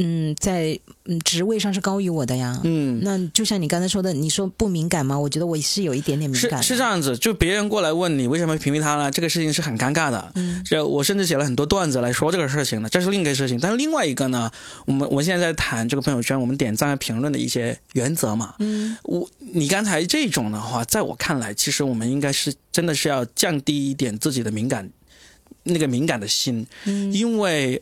[0.04, 2.60] 嗯，在嗯职位上是高于我的呀。
[2.64, 5.16] 嗯，那就像你刚才说的，你说不敏感吗？
[5.16, 6.60] 我觉得我是有一点点敏感。
[6.60, 9.10] 是是这样子，就别人过来问你为什么屏蔽他呢？
[9.10, 10.32] 这个事情是很尴尬的。
[10.34, 13.58] 嗯，这我甚至写了很多段子来说这个事情的，这是另一个事情。
[13.60, 14.50] 但是另外一个呢，
[14.86, 18.54] 我们我现在在谈这个朋友圈，我们点赞和评论的一些原则嘛。
[18.58, 24.90] 嗯，我你刚才这种的话，在我看来，其实我们应该是真的是要降低一点自己的敏感，
[25.62, 26.66] 那个敏感的心。
[26.86, 27.80] 嗯，因为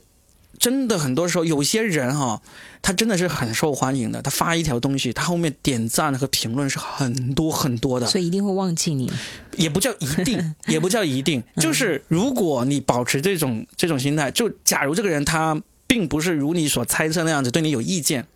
[0.61, 2.41] 真的很多时候有些人哈。
[2.83, 4.23] 他真的是很受欢迎的。
[4.23, 9.13] 他发一条东西，他后面点赞和评论是很多很多的，所以一定会忘记你。
[9.59, 18.27] 也不叫一定， 也不叫一定，就是如果你保持这种这种心态，就假如这个人他并不是如你所猜测那样子对你有意见，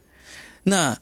[0.64, 0.98] 那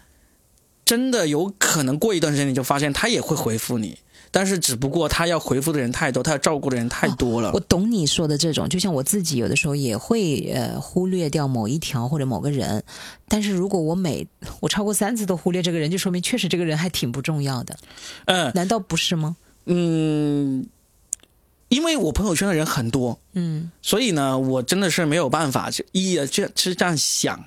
[0.84, 3.98] 真的有可能过一段时间你就发现他也会回复你。
[4.32, 7.52] 但是只不过他要回复的人太多，他要照顾的人太多了。
[7.52, 12.82] 我懂你说的这种，就像我自己有的时候也会呃忽略掉某一条或者某个人，
[13.28, 14.26] 但是如果我每
[14.58, 17.76] 我超过三次都忽略这个人，就说明确实这个人还挺不重要的。
[18.24, 19.36] 嗯，难道不是吗？
[19.66, 20.66] 嗯。
[21.72, 27.42] 因为我朋友圈的人很多，嗯，所以呢，我真的是没有办法就一就是这样想，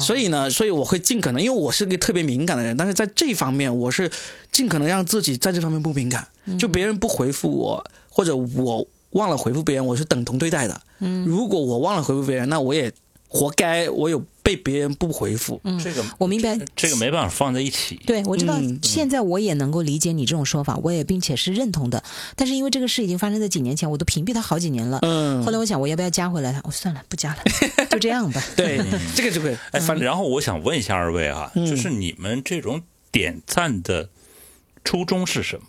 [0.00, 4.10] 所以呢，所以我会尽可能，因为我是个特别敏感的人，但是在这方面，我是
[4.50, 6.26] 尽可能让自己在这方面不敏感，
[6.58, 10.80] 就别人不回复我，或者我忘了回复别人，我是等同对待的。
[10.98, 12.92] 嗯，如果我忘了回复别人，那我也。
[13.30, 15.60] 活该，我有被别人不回复。
[15.64, 18.00] 嗯，这个我明白，这个没办法放在一起。
[18.06, 22.02] 对，我知道，现在我也能够理解你这种说法，我也并且是认同的。
[22.34, 25.00] 但是因为这个事已经发生在几年前，我都屏蔽他好几年了。
[25.02, 26.62] 嗯，后来我想，我要不要加回来他？
[26.64, 27.42] 我算了，不加了，
[27.90, 28.42] 就这样吧。
[28.56, 28.80] 对，
[29.14, 29.54] 这个就会。
[29.72, 32.80] 哎，反正然后我想问一下二位啊，就是你们这种
[33.12, 34.08] 点赞的
[34.82, 35.66] 初衷是什么？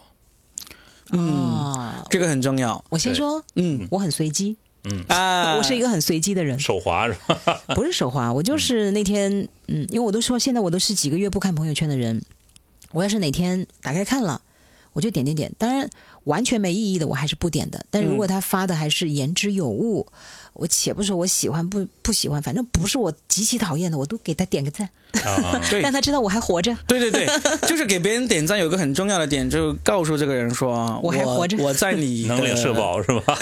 [1.11, 2.81] 嗯，这个很重要。
[2.87, 4.55] 我先说，嗯，我很随机。
[4.83, 7.61] 嗯啊，我是一个很随机的人，手滑是吧？
[7.75, 12.21] 不是手滑，我就是那天，嗯，因为我都说现在我都是几个月不看朋友圈的人，
[12.91, 14.41] 我要是哪天打开看了，
[14.93, 15.51] 我就点点点。
[15.57, 15.89] 当然，
[16.29, 17.83] 完全没意义的，我还是不点的。
[17.89, 20.07] 但如果他发的还是言之有物。
[20.53, 24.89] 我且不说我喜欢不不喜欢，反正不是我极其讨厌的，我都给他点个赞，
[25.81, 26.75] 让他知道我还活着。
[26.85, 27.25] 对对对，
[27.65, 33.37] 就是给别人点赞有个很重要的点，就告诉这个人说 我还活着，我在你能领社保是吧？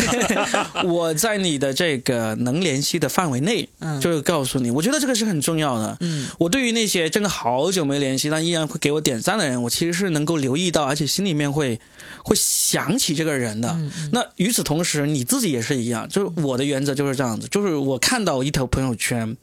[0.85, 3.67] 我在你的这个能联系的范围内，
[3.99, 5.97] 就是告诉你，我觉得这个是很重要的。
[6.01, 11.79] 嗯，我对于那些真的好久没联系但依然会给我点赞的人，我其实是能够留意到，而且心里面会
[12.23, 13.75] 会想起这个人的。
[14.11, 17.07] 那与此同时，你自己也是一样，就是我的原则就是。
[17.07, 19.37] 就是这样子，就是我看到一条朋友圈，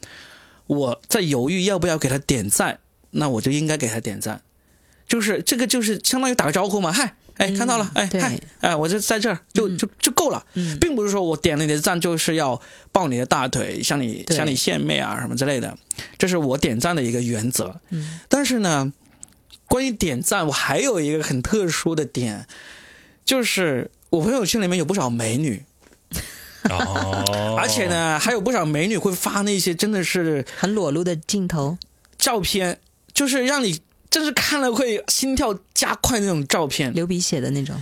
[0.66, 2.78] 我在犹豫要不要给他点赞，
[3.12, 4.43] 那我就应该给他点赞，
[5.09, 10.45] 就是这个就是相当于打个招呼嘛，嗨，哎，看到了，哎，嗨，哎，我就在这儿，就就就够了，
[10.78, 12.61] 并不是说我点了你的赞就是要
[12.93, 15.78] 抱你的大腿，向你向你献媚啊什么之类的，
[16.18, 17.80] 这是我点赞的一个原则。
[17.89, 18.93] 嗯，但是呢，
[19.64, 22.47] 关于点赞，我还有一个很特殊的点，
[23.25, 25.64] 就是我朋友圈里面有不少美女。
[26.70, 31.77] 哦，而且呢，还有不少美女会发那些真的是很裸露的镜头
[32.16, 32.81] 照片，
[33.12, 37.77] 就是让你真是看了会心跳加快那种照片，流鼻血的那种，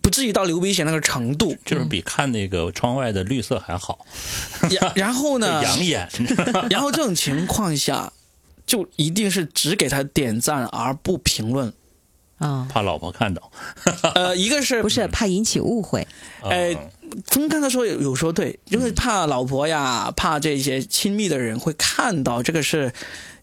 [0.00, 4.06] 不至于到流鼻血那个程度，就是比看那个窗外的绿色还好。
[4.94, 6.08] 然后呢，养眼。
[6.70, 8.12] 然后这种情况下，
[8.64, 11.72] 就一定是只给他点赞而不评论。
[12.38, 13.50] 啊，怕老婆看到，
[14.14, 16.06] 呃，一个是不是怕引起误会？
[16.42, 16.76] 呃，
[17.28, 22.92] 峰刚才说有说对，就是怕老婆呀，怕这些亲密的人会看到，这个是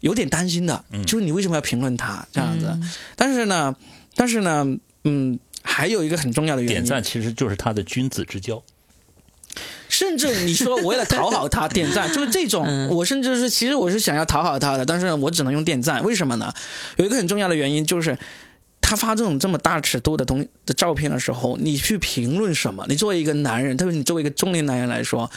[0.01, 0.85] 有点担心的。
[1.07, 2.71] 就是你为什么要评论他这样子？
[3.15, 3.75] 但是呢，
[4.13, 4.63] 但是呢，
[5.05, 8.61] 嗯，还有一个很重要的原因，点赞其实就是他的君子之交。
[9.89, 16.53] 甚至你说为了讨好他 点赞，就是这种，我甚至是其实我是想要讨好他的，但是我只能用点赞，为什么呢？
[16.97, 18.15] 有一个很重要的原因就是。
[18.85, 22.85] 他发这种这么大尺度的东的照片的时候，你去评论什么？
[22.89, 25.31] 你作为一个男人，特别你作为一个中年男人来说，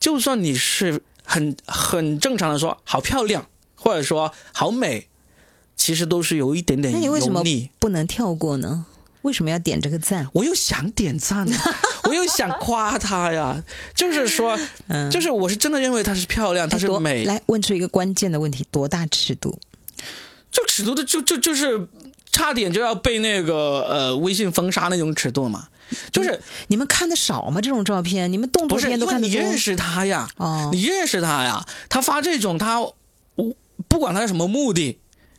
[0.00, 5.06] 就算你是很很正常的说好漂亮，或者说好美，
[5.76, 7.44] 其实都是有一点点那你为什么
[7.78, 8.86] 不能跳过呢？
[9.22, 10.26] 为什么要点这个赞？
[10.32, 11.46] 我又想点赞，
[12.08, 13.62] 我又想夸她呀。
[13.94, 14.58] 就是说，
[15.12, 17.24] 就是我是真的认为她是漂亮，她是美。
[17.24, 19.58] 来问出一个关键的问题：多大尺度？
[20.50, 21.86] 这尺度的就就就是。
[22.36, 25.68] 差点就要被那个呃微信封杀那种尺度嘛，
[26.12, 27.62] 就是你们看的少吗？
[27.62, 30.28] 这种照片，你们动作片都看的你认识他呀？
[30.36, 31.64] 哦，你认识他呀？
[31.88, 32.94] 他发这种，他我
[33.88, 34.98] 不管他是什么目的。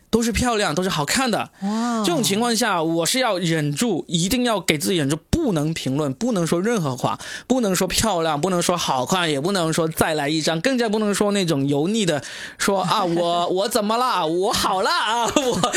[0.09, 1.49] 都是漂亮，都是好看的。
[1.61, 2.03] 哇！
[2.05, 12.23] 这种情况下，我是要忍住，一定要给自己忍住，不能评论，不能说任何话，不能说漂亮，不能说好看，也不能说再来一张，更加不能说那种油腻的，
[12.57, 14.25] 说啊，我 我怎么了？
[14.25, 15.71] 我好了啊，我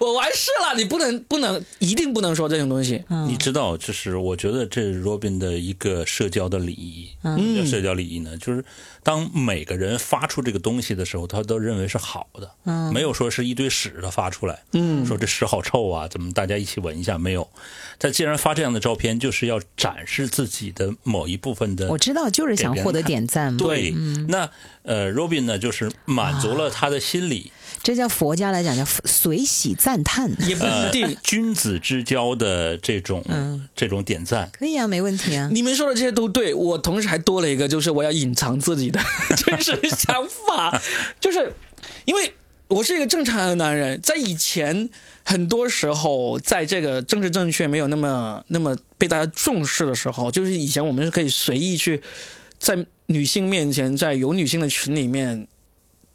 [0.00, 0.76] 我完事了。
[0.76, 3.04] 你不能不能一定不能说这种东西。
[3.28, 7.08] 你知道，就是我觉得这是 Robin 的一个社交的礼仪。
[7.22, 8.64] 嗯，社交礼仪呢，就是
[9.04, 12.50] 当每个人发出这个东西的时候，他都认为是好的。
[12.64, 13.70] 嗯，没有说是一堆。
[13.74, 17.18] 屎的发出来，嗯，说这屎好臭啊，怎么大家一起闻一下？
[17.18, 17.50] 没有，
[17.98, 21.88] 他既然发这样的照片，就是要展示自己的某一部分的。
[21.88, 23.58] 我知道，就是想获得点赞嘛。
[23.58, 23.90] 对，
[24.28, 24.48] 那
[24.84, 27.50] 呃，Robin 呢，就是满足了他的心理。
[27.84, 33.22] 这叫佛家来讲叫随喜赞叹，也不一定君子之交的这种
[33.76, 35.48] 这种点赞，可以啊，没问题啊。
[35.52, 38.98] 你们说的这些都对，我同时还多了一个，就是我要隐藏自己的
[39.36, 40.82] 真实想法，
[41.20, 41.52] 就是
[42.06, 42.34] 因为。
[42.66, 44.88] 我是一个正常的男人，在以前
[45.22, 52.02] 很多时候，在这个政治正确没有那么那么被大家重视的时候，就是以前我们是可以随意去
[52.58, 55.46] 在女性面前，在有女性的群里面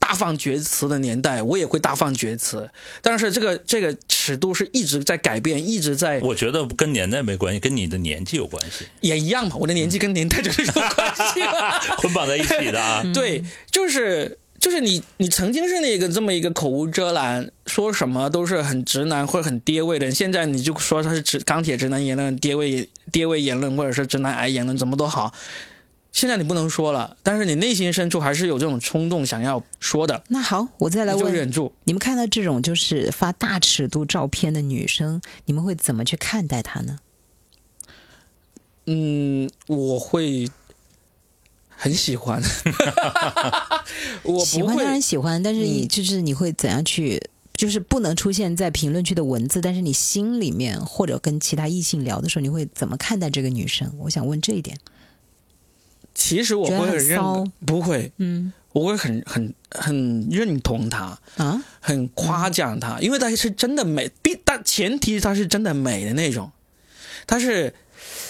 [0.09, 2.67] 大放厥词的年代，我也会大放厥词。
[2.99, 6.19] 但是这个这个尺度是一直在改变，一直在。
[6.21, 8.87] 我觉得跟年代没关系，跟你的年纪有关系。
[9.01, 13.03] 也一样嘛，我的年纪跟年代就是有关系了， 捆绑在一起的啊。
[13.13, 14.39] 对，就是。
[14.59, 20.13] 就是你，你曾经是那个这么一个口无遮拦，说什么都是很直男或者很爹味的人。
[20.13, 25.33] 现在你就说他是直钢铁直男言论、爹味爹味言论，或者是直男癌言论，怎么都好。
[26.11, 30.23] 现在你不能说了，但是你内心深处还是有这种冲动想要说的。
[30.27, 31.71] 那好，我再来问，忍住。
[31.83, 36.99] 你们看到这种就是发大尺度照片的女生，你们会怎么去看待她呢？
[38.85, 40.49] 嗯，我会。
[41.81, 42.43] 很喜欢，
[44.23, 47.17] 我喜欢当然喜欢，但是你就是你会怎样去，
[47.53, 53.89] 就是不能出现在评论区的文字，但是你心里面或者跟其他异性聊的时候，你会怎么看待这个女生？
[53.97, 54.77] 我想问这一点。
[56.13, 66.51] 其实我会很认，不会，嗯，我会很很很认同他啊，很夸奖他，因为他是真的美，必但前提他是真的美的那种。
[67.27, 67.73] 他是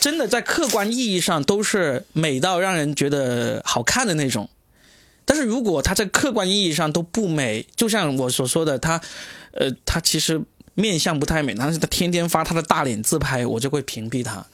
[0.02, 4.50] 真的在客观意义上都是美到让人觉得好看的那种。
[5.24, 9.00] 但是如果他在客观意义上都不美，就像我所说的，他，
[9.52, 10.42] 呃，他其实
[10.80, 14.46] 面相不太美，但是他天天发他的大脸自拍，我就会屏蔽他。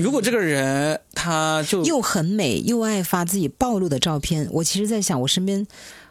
[0.00, 5.66] 如果这个人他就又很美又爱发自己暴露的照片，我其实在想，我身边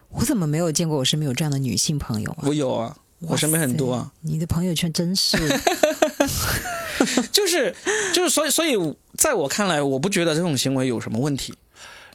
[0.10, 2.44] 我怎么没有见过我身边有这样的女性朋友啊？
[2.44, 4.12] 我有啊，我身边很多啊。
[4.22, 5.38] 你的朋友圈真是，
[7.32, 7.76] 就是
[8.14, 8.78] 就是，所以所以，
[9.18, 11.54] 在我看来，我不觉得这种行为有什么问题。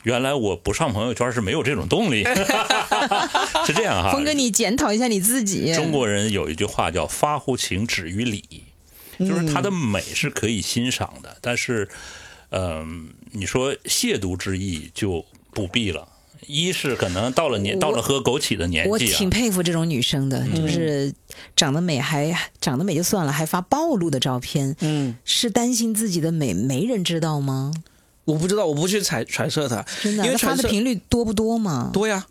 [0.05, 2.25] 原来我不上朋友圈是没有这种动力，
[3.67, 4.13] 是这样哈。
[4.13, 5.73] 峰哥，你检讨一下你自己。
[5.75, 8.45] 中国人有一句话叫“发乎情，止于礼”，
[9.19, 11.89] 就是他的美是可以欣赏的，但是，
[12.51, 16.09] 嗯，你说亵渎之意就不必了。
[16.47, 21.13] 一是可能到了年，到了喝枸杞的年纪，我挺佩服这种女生的，就是
[21.57, 24.75] 长得美还长得美就算了，还发暴露的照片。
[24.81, 27.75] 嗯，是担心自己的美没人知道吗？
[28.29, 31.89] 我不知道，我不去揣揣测他，真的，因为发的频率多不多嘛？
[31.95, 32.27] 多呀，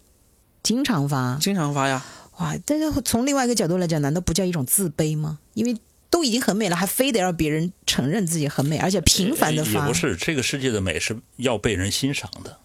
[0.62, 2.06] 经常发，经常发呀。
[2.38, 5.40] 哇，但是从另外一个角度来讲，难道不叫一种自卑吗？
[5.56, 5.76] 因为
[6.12, 9.72] 都已经很美了，还非得让别人承认自己很美，而且频繁的发。
[9.72, 12.58] 也不是，这个世界的美是要被人欣赏的。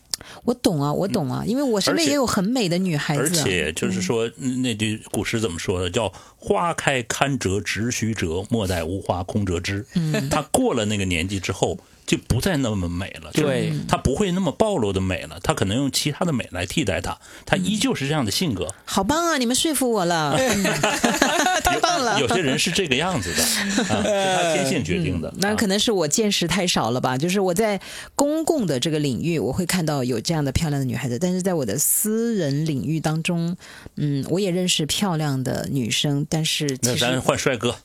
[0.44, 3.22] 我懂啊，我懂啊，因为我身边也有很美的女孩子。
[3.22, 4.30] 而且就是说，
[4.62, 5.88] 那句古诗怎么说的？
[5.88, 9.86] 叫“花开堪折直须折，莫待无花空折枝”。
[9.96, 11.78] 嗯，她过了那个年纪之后。
[12.04, 18.74] 就不再那么美了，对，她不会那么暴露的美了，她可能用其他的美来替代她，她依旧是这样的性格。
[18.84, 19.38] 好棒啊！
[19.38, 20.36] 你们说服我了，
[21.64, 22.18] 太棒了。
[22.20, 25.32] 有些人是这个样子的， 是他天性决定的。
[25.38, 27.16] 那可能是我见识太少了吧？
[27.16, 27.80] 就是我在
[28.14, 33.56] 公共的这个领域，我会看到有这样的漂亮的女孩子，但是在我的私人领域当中，
[33.96, 37.76] 嗯，我也认识漂亮的女生，但是那咱换帅哥，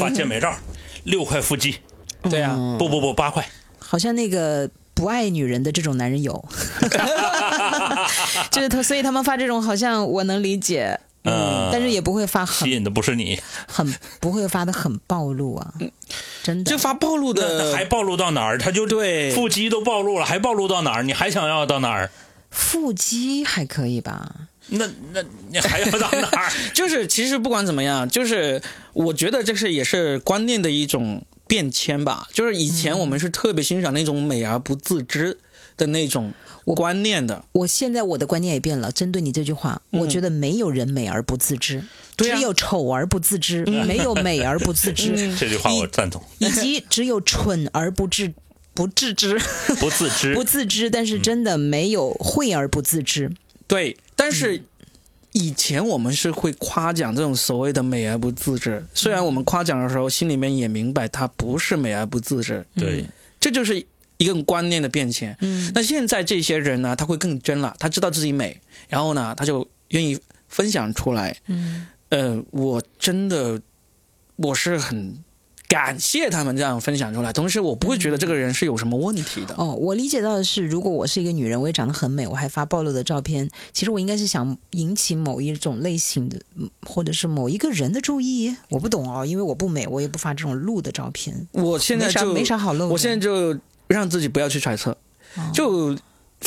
[0.00, 0.54] 发健美照，
[1.04, 1.76] 六块腹肌。
[2.30, 3.46] 对啊，不不不，八块。
[3.78, 6.32] 好像那个不爱女人的这种男人有，
[8.50, 15.74] 就是他，所以他们发这种好像我能理解，嗯，但是也不会发很吸引的不是你，很不会发的很暴露啊，
[16.42, 18.58] 真的就发暴露的，还暴露到哪儿？
[18.58, 21.02] 他就对腹肌都暴露了，还暴露到哪儿？
[21.04, 22.10] 你还想要到哪儿？
[22.50, 24.32] 腹肌还可以吧？
[24.68, 26.50] 那那你还要到哪儿？
[26.74, 28.60] 就是其实不管怎么样，就是
[28.94, 31.24] 我觉得这是也是观念的一种。
[31.46, 35.38] 变迁吧，就是以前我们是特别欣赏那种美而不自知
[35.76, 36.32] 的那种
[36.64, 37.44] 观念的。
[37.52, 41.84] 我现在我的观念也变了，针对你这句话，我觉得没有人美而不自知，
[42.16, 45.14] 只有丑而不自知，没有美而不自知。
[45.38, 46.22] 这句话我赞同。
[46.38, 48.32] 以及只有蠢而不自
[48.74, 49.38] 不自知，
[49.78, 53.32] 不自知 不自知，但是真的没有会而不自知。
[53.66, 54.64] 对，但是。
[55.36, 62.64] 以前我们是会夸奖这种所谓的美而不自知，虽然我们夸奖的时候心里面也明白它不是美而不自知。
[62.74, 63.04] 对，
[63.38, 63.84] 这就是
[64.16, 65.36] 一个观念的变迁。
[65.42, 68.58] 嗯，那现在这些人呢，他会更真了，他知道自己美，
[68.88, 70.18] 然后呢，他就愿意
[70.48, 71.36] 分享出来。
[71.48, 73.60] 嗯，呃，我真的
[74.36, 75.18] 我是很。
[75.68, 79.54] 感谢他们这样分享出来，同时我不会觉得这个人是有什么问题的。
[79.56, 86.40] 哦，我理解到的是，如果我是一个女人，我也长得很美，我还发暴露的照片，其实我应该是想引起某一种类型的，
[86.86, 88.54] 或者是某一个人的注意。
[88.68, 91.46] 我不懂哦，因为我不美，我也不发这种露的照片。
[91.52, 92.88] 我现在就没啥好露。
[92.88, 93.58] 我现在就
[93.88, 94.96] 让自己不要去揣测，
[95.52, 95.96] 就。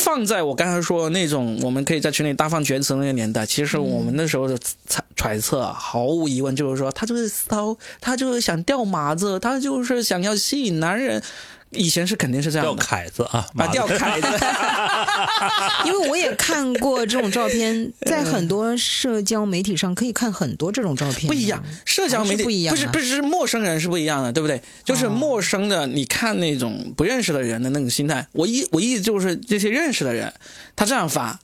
[0.02, 11.22] 放在我刚才说那种我们可以在群里大放厥词那个年代，其实我们那时候的揣揣测，毫无疑问就是说，他就是骚，他就是想钓马子，他就是想要吸引男人。
[11.70, 14.26] 以前是肯定是这样的，吊凯子啊，啊，吊凯子。
[15.86, 21.26] 因为我也看过这种照片， 在很多社交媒体上可以看很多这种照片。
[21.28, 24.60] 不一样，社交媒体不一样，不是不是陌生人是不一样的，对不对？
[24.84, 28.26] 就是陌生的，你看那种不认识的人的那种心态。
[28.32, 30.32] 我一我意思就是这些认识的人，
[30.74, 31.38] 他这样发。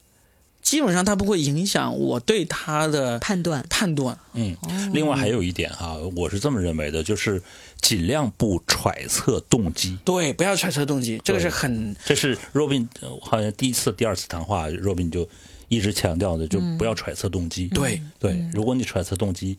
[0.66, 4.18] 基本上它不会影响我对他的判断判断。
[4.32, 4.56] 嗯，
[4.92, 7.40] 另外还有一点哈，我是这么认为的，就是
[7.80, 9.96] 尽量不揣测动机。
[10.04, 11.94] 对，不要揣测动机，这个是很。
[12.04, 12.84] 这是 Robin
[13.22, 15.28] 好像第一次、第二次谈话，Robin 就
[15.68, 17.68] 一直强调的，就不要揣测动机。
[17.68, 19.56] 对对，如果你揣测动机，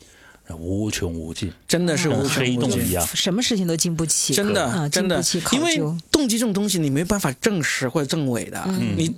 [0.59, 5.77] 无穷无尽，真的是无黑洞一样，什么事情都经不起，真的真的，因为
[6.11, 8.61] 动机这种东西你没办法证实或者证伪的，
[8.97, 9.15] 你。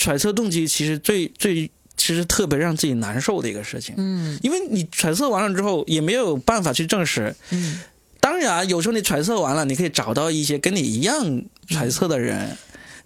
[0.00, 7.78] 揣测动机其实最最其实特别让自己难受的一个事情，嗯，因为你揣测完了之后也没有办法去证实，嗯，
[8.18, 12.56] 当然有时候你揣测完了，你可以找到一些跟你一样揣测的人，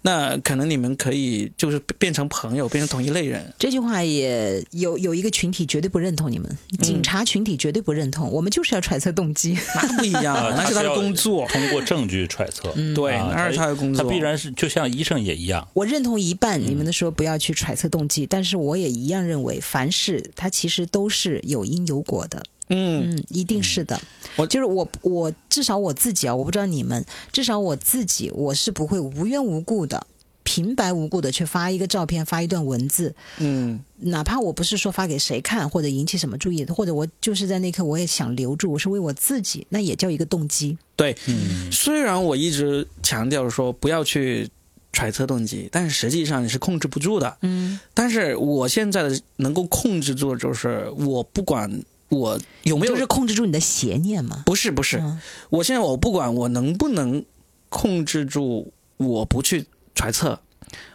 [0.05, 3.51] 那可能你们可以就是变成朋友，变成同一类人。
[3.57, 8.31] 这句话也有有一个群体绝对不认同你们，警察群体绝对不认同。
[8.31, 12.71] 我们就是要揣测动机，那不一样， 那是他的工作，通过证据揣测。
[12.93, 15.67] 对，那是他的工作，他必然是就像医生也一样。
[15.73, 22.43] 我认同一半你们的说不要去揣测动机，但是我也一样认为，凡事它其实都是有因有果的。
[22.69, 23.99] 嗯，一定是的。
[24.35, 30.05] 我就是我，我至少我自己啊，我不知道你们，至少我自己，我是不会无缘无故的、
[30.43, 33.15] 平白无故的去发一个照片、发一段文字。
[33.37, 40.77] 嗯，哪怕我不是说发给谁看或者引起什么注意，或者我就是在那刻我也想留住，我是为我自己，那也叫一个动机。
[40.95, 44.49] 对，嗯，虽然我一直强调说不要去
[44.91, 47.37] 揣测动机，但是实际上你是控制不住的。
[47.41, 51.71] 嗯，但是我现在的能够控制住，就是我不管。
[52.09, 54.43] 我有没有就是控制住你的邪念吗？
[54.45, 55.01] 不是不是，
[55.49, 57.23] 我现在我不管我能不能
[57.69, 60.39] 控制住，我不去揣测，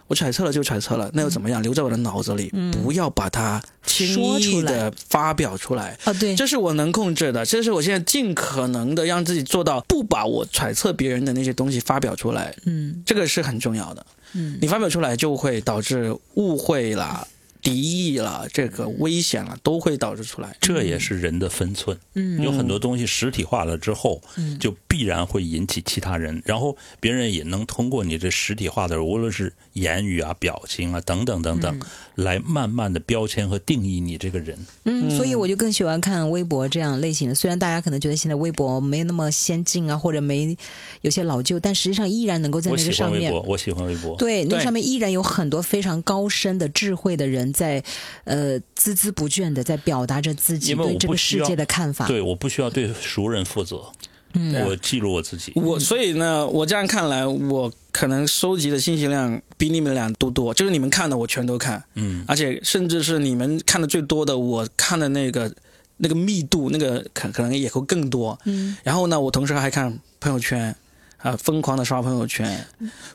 [0.07, 1.61] 我揣测了就揣测了，那又怎么样？
[1.61, 2.51] 留在我的脑子里，
[2.83, 6.13] 不要把它轻易的发表出来啊！
[6.13, 12.55] 对，这是我能控制的，这是我现在尽可能的让自己做到，不把我揣测别人的那些东西发表出来。
[12.65, 14.05] 嗯，这个是很重要的。
[14.33, 17.27] 嗯，你发表出来就会导致误会啦。
[17.61, 20.55] 敌意了，这个危险了，都会导致出来。
[20.59, 21.97] 这也是人的分寸。
[22.15, 24.21] 嗯，有很多东西实体化了之后，
[24.59, 31.79] 就必然会引起其他人，然后别人也能通过你这实体化的，无论是言语啊、表情啊等等等等，
[32.15, 34.57] 来慢慢的标签和定义你这个人。
[34.85, 37.35] 嗯，所以我就更喜欢看微博这样类型的。
[37.35, 40.57] 虽然大家可能觉得现在微博没那么先进啊，或者没
[41.01, 43.31] 有些老旧，但实际上依然能够在那个上面。
[43.45, 44.15] 我喜欢微博。
[44.17, 47.50] 对，那上面依然有很多非常高深的智慧的人。
[47.51, 47.83] 在，
[48.23, 52.07] 呃，孜孜不倦的在表达着自己对这个世界的看法。
[52.07, 53.91] 对，我不需要对熟人负责，
[54.33, 55.51] 嗯，我记录我自己。
[55.55, 60.53] 我所以呢，我这样看来，我可能收集的信息量比你们俩都多。
[60.53, 65.53] 就是你们看的，我全都看，嗯，而且甚至是你们看的最多的，我看的那个
[65.97, 68.39] 那个密度，那个可可能也会更多。
[68.45, 70.75] 嗯，然后呢，我同时还看朋友圈。
[71.21, 72.65] 啊，疯狂的刷朋友圈，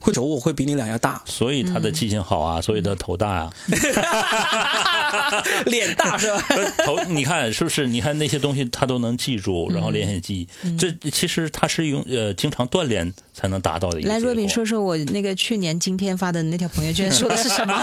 [0.00, 3.52] 会手我会比你俩要大，所以他的记性好啊，所以他头大啊
[5.66, 6.42] 脸大是吧？
[6.84, 7.86] 头，你看是不是？
[7.86, 14.00] 你看那些东西他都能记住，然后连续记忆，这其实他是用呃经常锻炼才能达到的。
[14.00, 17.74] 来，若敏说说我那个去年今天发的那条朋友圈说的是什么？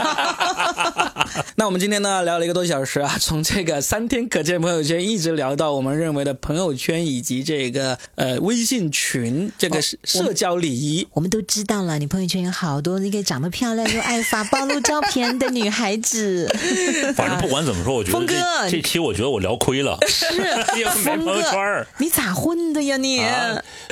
[1.56, 10.00] 那我们今天呢聊了一个多小时啊，从这个三天可见朋友圈一直聊到我们认为的朋友圈以及这个呃微信群这个是。
[10.14, 11.98] 社交礼仪，我们都知道了。
[11.98, 16.48] 你朋友圈有好多那个长得漂亮又爱发暴露照片的女孩子。
[17.18, 19.98] 反正不管怎么说，我觉得这这期我觉得我聊亏了。
[20.08, 20.26] 是，
[21.04, 23.24] 峰哥，你咋混的呀你？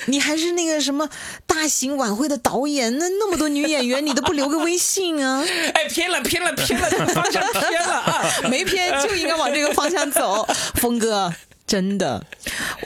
[0.06, 1.10] 你还是那个什么
[1.48, 5.44] 大型晚会的导演，那那么多女演员，你都不留个微信啊？
[5.74, 8.26] 哎，偏了偏了偏了，方向偏了啊！
[8.50, 11.34] 没偏就应该往这个方向走，峰哥。
[11.72, 12.22] 真的，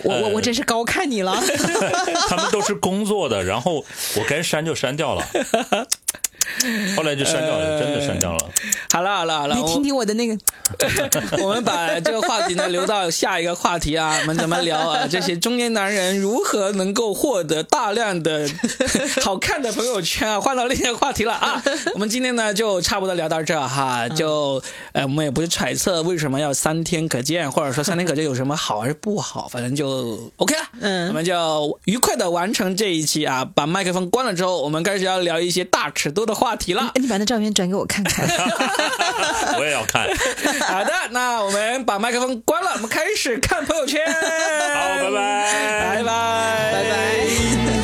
[0.04, 1.42] 我我我真是高看你了。
[2.30, 3.84] 他们都是工作的，然后
[4.16, 5.28] 我该删就删掉了。
[6.96, 8.50] 后来就删掉了，真的删掉了。
[8.91, 10.38] 好了好了好了，你听听我的那个。
[11.41, 15.08] 我们把这个话题呢留到下一个话题啊，我们怎么聊啊？
[15.08, 18.50] 这些中年男人如何能够获得大量的
[19.24, 20.39] 好看的朋友圈啊？
[20.39, 21.62] 换到另一个话题了啊。
[21.93, 24.62] 我们今天呢就差不多聊到这哈，就
[24.93, 30.62] 呃我们也不是揣测为什么要三天可见，或者说三天可见有什么好还是不好，反正就 OK 了。
[30.80, 33.46] 嗯，我们就愉快的完成这一期啊。
[33.46, 36.35] 把麦克风关了之后，我们开始要聊一些大尺度的。
[36.36, 38.28] 话题了，你把那照片转给我看看，
[39.58, 40.08] 我也要看。
[40.68, 44.06] 好的，那我们把麦克风关了，我们开始看朋友圈。
[44.06, 44.20] 好，
[45.02, 47.75] 拜拜，拜拜，拜拜。